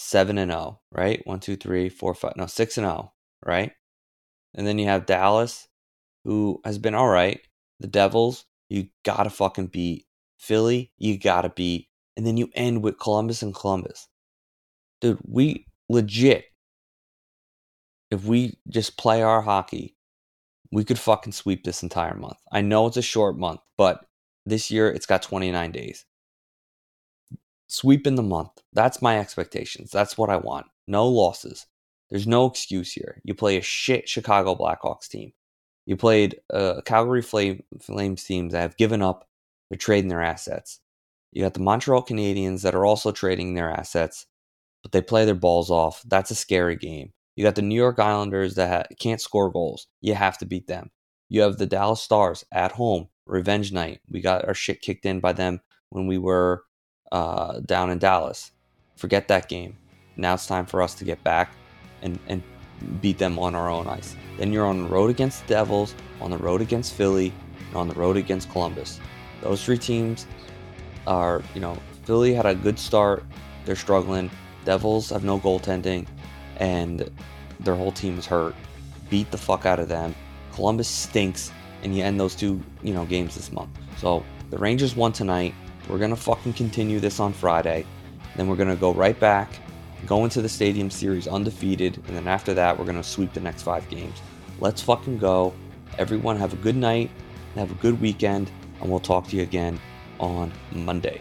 7 0.00 0.38
and 0.38 0.52
0, 0.52 0.80
right? 0.92 1.20
1 1.26 1.40
2 1.40 1.56
3 1.56 1.88
4 1.88 2.14
5 2.14 2.32
no 2.36 2.46
6 2.46 2.78
and 2.78 2.86
0, 2.86 3.12
right? 3.44 3.72
And 4.54 4.64
then 4.64 4.78
you 4.78 4.86
have 4.86 5.06
Dallas 5.06 5.66
who 6.24 6.60
has 6.64 6.78
been 6.78 6.94
all 6.94 7.08
right. 7.08 7.40
The 7.80 7.88
Devils, 7.88 8.44
you 8.68 8.88
got 9.04 9.24
to 9.24 9.30
fucking 9.30 9.66
beat. 9.66 10.06
Philly, 10.38 10.92
you 10.98 11.18
got 11.18 11.42
to 11.42 11.48
beat. 11.48 11.88
And 12.16 12.24
then 12.24 12.36
you 12.36 12.48
end 12.54 12.84
with 12.84 13.00
Columbus 13.00 13.42
and 13.42 13.52
Columbus. 13.52 14.06
Dude, 15.00 15.18
we 15.26 15.66
legit, 15.88 16.44
if 18.12 18.24
we 18.24 18.56
just 18.68 18.98
play 18.98 19.22
our 19.22 19.42
hockey, 19.42 19.96
we 20.70 20.84
could 20.84 20.98
fucking 20.98 21.32
sweep 21.32 21.64
this 21.64 21.82
entire 21.82 22.14
month. 22.14 22.38
I 22.52 22.60
know 22.60 22.86
it's 22.86 22.96
a 22.96 23.02
short 23.02 23.36
month, 23.36 23.60
but 23.76 24.04
this 24.46 24.70
year 24.70 24.90
it's 24.90 25.06
got 25.06 25.22
29 25.22 25.72
days. 25.72 26.04
Sweep 27.68 28.06
in 28.06 28.14
the 28.14 28.22
month. 28.22 28.50
That's 28.72 29.02
my 29.02 29.18
expectations. 29.18 29.90
That's 29.90 30.16
what 30.16 30.30
I 30.30 30.36
want. 30.36 30.66
No 30.86 31.06
losses. 31.06 31.66
There's 32.10 32.26
no 32.26 32.46
excuse 32.46 32.92
here. 32.92 33.20
You 33.24 33.34
play 33.34 33.58
a 33.58 33.62
shit 33.62 34.08
Chicago 34.08 34.54
Blackhawks 34.54 35.08
team. 35.08 35.32
You 35.84 35.96
played 35.96 36.40
a 36.50 36.82
Calgary 36.84 37.22
Flame, 37.22 37.62
Flames 37.80 38.24
team 38.24 38.48
that 38.50 38.60
have 38.60 38.76
given 38.76 39.02
up. 39.02 39.28
They're 39.68 39.78
trading 39.78 40.08
their 40.08 40.22
assets. 40.22 40.80
You 41.32 41.42
got 41.42 41.54
the 41.54 41.60
Montreal 41.60 42.04
Canadiens 42.04 42.62
that 42.62 42.74
are 42.74 42.86
also 42.86 43.12
trading 43.12 43.54
their 43.54 43.70
assets, 43.70 44.26
but 44.82 44.92
they 44.92 45.02
play 45.02 45.26
their 45.26 45.34
balls 45.34 45.70
off. 45.70 46.02
That's 46.06 46.30
a 46.30 46.34
scary 46.34 46.76
game. 46.76 47.12
You 47.36 47.44
got 47.44 47.54
the 47.54 47.62
New 47.62 47.74
York 47.74 47.98
Islanders 47.98 48.54
that 48.54 48.68
ha- 48.70 48.94
can't 48.98 49.20
score 49.20 49.50
goals. 49.50 49.86
You 50.00 50.14
have 50.14 50.38
to 50.38 50.46
beat 50.46 50.66
them. 50.66 50.90
You 51.28 51.42
have 51.42 51.58
the 51.58 51.66
Dallas 51.66 52.00
Stars 52.00 52.44
at 52.50 52.72
home, 52.72 53.08
revenge 53.26 53.72
night. 53.72 54.00
We 54.10 54.22
got 54.22 54.48
our 54.48 54.54
shit 54.54 54.80
kicked 54.80 55.04
in 55.04 55.20
by 55.20 55.34
them 55.34 55.60
when 55.90 56.06
we 56.06 56.16
were 56.16 56.64
uh, 57.12 57.60
down 57.60 57.90
in 57.90 57.98
Dallas. 57.98 58.52
Forget 58.96 59.28
that 59.28 59.48
game. 59.48 59.76
Now 60.16 60.34
it's 60.34 60.46
time 60.46 60.66
for 60.66 60.82
us 60.82 60.94
to 60.96 61.04
get 61.04 61.22
back 61.22 61.52
and, 62.02 62.18
and 62.28 62.42
beat 63.00 63.18
them 63.18 63.38
on 63.38 63.54
our 63.54 63.68
own 63.68 63.86
ice. 63.86 64.16
Then 64.38 64.52
you're 64.52 64.66
on 64.66 64.82
the 64.82 64.88
road 64.88 65.10
against 65.10 65.42
the 65.42 65.54
Devils, 65.54 65.94
on 66.20 66.30
the 66.30 66.38
road 66.38 66.60
against 66.60 66.94
Philly, 66.94 67.32
and 67.68 67.76
on 67.76 67.88
the 67.88 67.94
road 67.94 68.16
against 68.16 68.50
Columbus. 68.50 69.00
Those 69.40 69.64
three 69.64 69.78
teams 69.78 70.26
are, 71.06 71.42
you 71.54 71.60
know, 71.60 71.76
Philly 72.04 72.34
had 72.34 72.46
a 72.46 72.54
good 72.54 72.78
start. 72.78 73.24
They're 73.64 73.76
struggling. 73.76 74.30
Devils 74.64 75.10
have 75.10 75.24
no 75.24 75.38
goaltending, 75.38 76.06
and 76.56 77.10
their 77.60 77.74
whole 77.74 77.92
team 77.92 78.18
is 78.18 78.26
hurt. 78.26 78.54
Beat 79.10 79.30
the 79.30 79.38
fuck 79.38 79.66
out 79.66 79.78
of 79.78 79.88
them. 79.88 80.14
Columbus 80.52 80.88
stinks, 80.88 81.52
and 81.82 81.96
you 81.96 82.02
end 82.02 82.18
those 82.18 82.34
two, 82.34 82.60
you 82.82 82.92
know, 82.92 83.04
games 83.04 83.34
this 83.34 83.52
month. 83.52 83.70
So 83.96 84.24
the 84.50 84.58
Rangers 84.58 84.96
won 84.96 85.12
tonight. 85.12 85.54
We're 85.88 85.98
gonna 85.98 86.16
fucking 86.16 86.52
continue 86.52 87.00
this 87.00 87.20
on 87.20 87.32
Friday. 87.32 87.86
Then 88.36 88.48
we're 88.48 88.56
gonna 88.56 88.76
go 88.76 88.92
right 88.92 89.18
back 89.18 89.50
go 90.06 90.24
into 90.24 90.40
the 90.40 90.48
Stadium 90.48 90.90
Series 90.90 91.26
undefeated, 91.26 92.02
and 92.06 92.16
then 92.16 92.28
after 92.28 92.54
that, 92.54 92.78
we're 92.78 92.84
going 92.84 92.96
to 92.96 93.02
sweep 93.02 93.32
the 93.32 93.40
next 93.40 93.62
five 93.62 93.88
games. 93.88 94.20
Let's 94.60 94.82
fucking 94.82 95.18
go. 95.18 95.54
Everyone, 95.98 96.36
have 96.36 96.52
a 96.52 96.56
good 96.56 96.76
night, 96.76 97.10
have 97.54 97.70
a 97.70 97.74
good 97.74 98.00
weekend, 98.00 98.50
and 98.80 98.90
we'll 98.90 99.00
talk 99.00 99.26
to 99.28 99.36
you 99.36 99.42
again 99.42 99.80
on 100.20 100.52
Monday. 100.72 101.20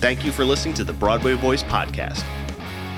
Thank 0.00 0.24
you 0.24 0.32
for 0.32 0.44
listening 0.44 0.74
to 0.74 0.84
the 0.84 0.92
Broadway 0.92 1.34
Boys 1.36 1.62
podcast. 1.62 2.24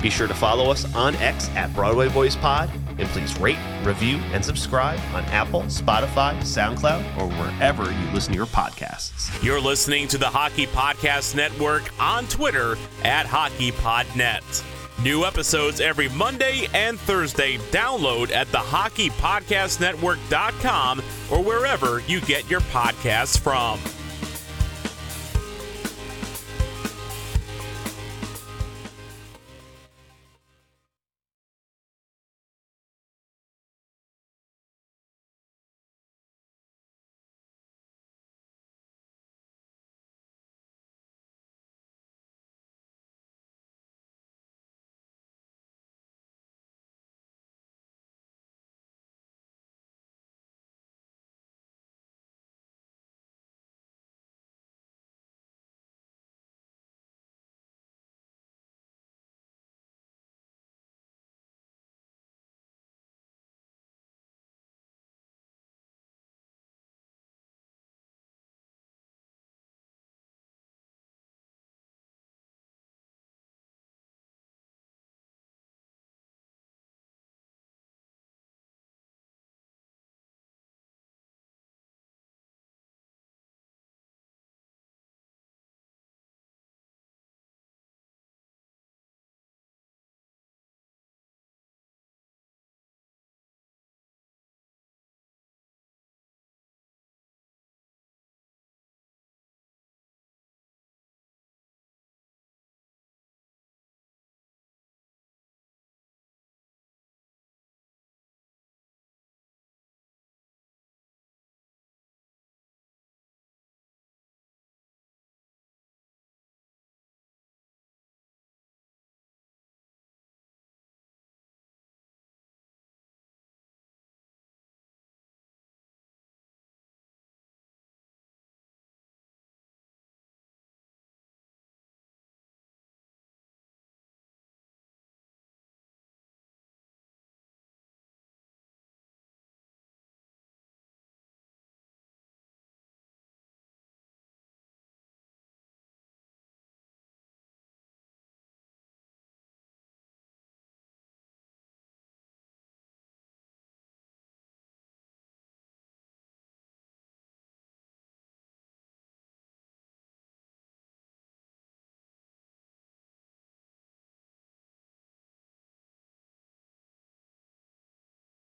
Be 0.01 0.09
sure 0.09 0.27
to 0.27 0.33
follow 0.33 0.69
us 0.69 0.93
on 0.93 1.15
X 1.15 1.49
at 1.55 1.73
Broadway 1.73 2.09
Boys 2.09 2.35
Pod 2.35 2.69
and 2.97 3.07
please 3.09 3.37
rate, 3.39 3.59
review, 3.83 4.17
and 4.33 4.43
subscribe 4.43 4.99
on 5.13 5.23
Apple, 5.25 5.61
Spotify, 5.63 6.35
SoundCloud, 6.41 7.17
or 7.17 7.27
wherever 7.27 7.91
you 7.91 8.11
listen 8.13 8.31
to 8.33 8.37
your 8.37 8.47
podcasts. 8.47 9.43
You're 9.43 9.61
listening 9.61 10.07
to 10.09 10.17
the 10.17 10.27
Hockey 10.27 10.67
Podcast 10.67 11.35
Network 11.35 11.89
on 11.99 12.25
Twitter 12.27 12.77
at 13.03 13.25
HockeyPodNet. 13.25 14.63
New 15.03 15.25
episodes 15.25 15.79
every 15.79 16.09
Monday 16.09 16.67
and 16.73 16.99
Thursday. 16.99 17.57
Download 17.69 18.31
at 18.31 18.51
the 18.51 18.57
hockeypodcastnetwork.com 18.57 21.03
or 21.31 21.43
wherever 21.43 21.99
you 22.01 22.19
get 22.21 22.49
your 22.49 22.61
podcasts 22.61 23.39
from. 23.39 23.79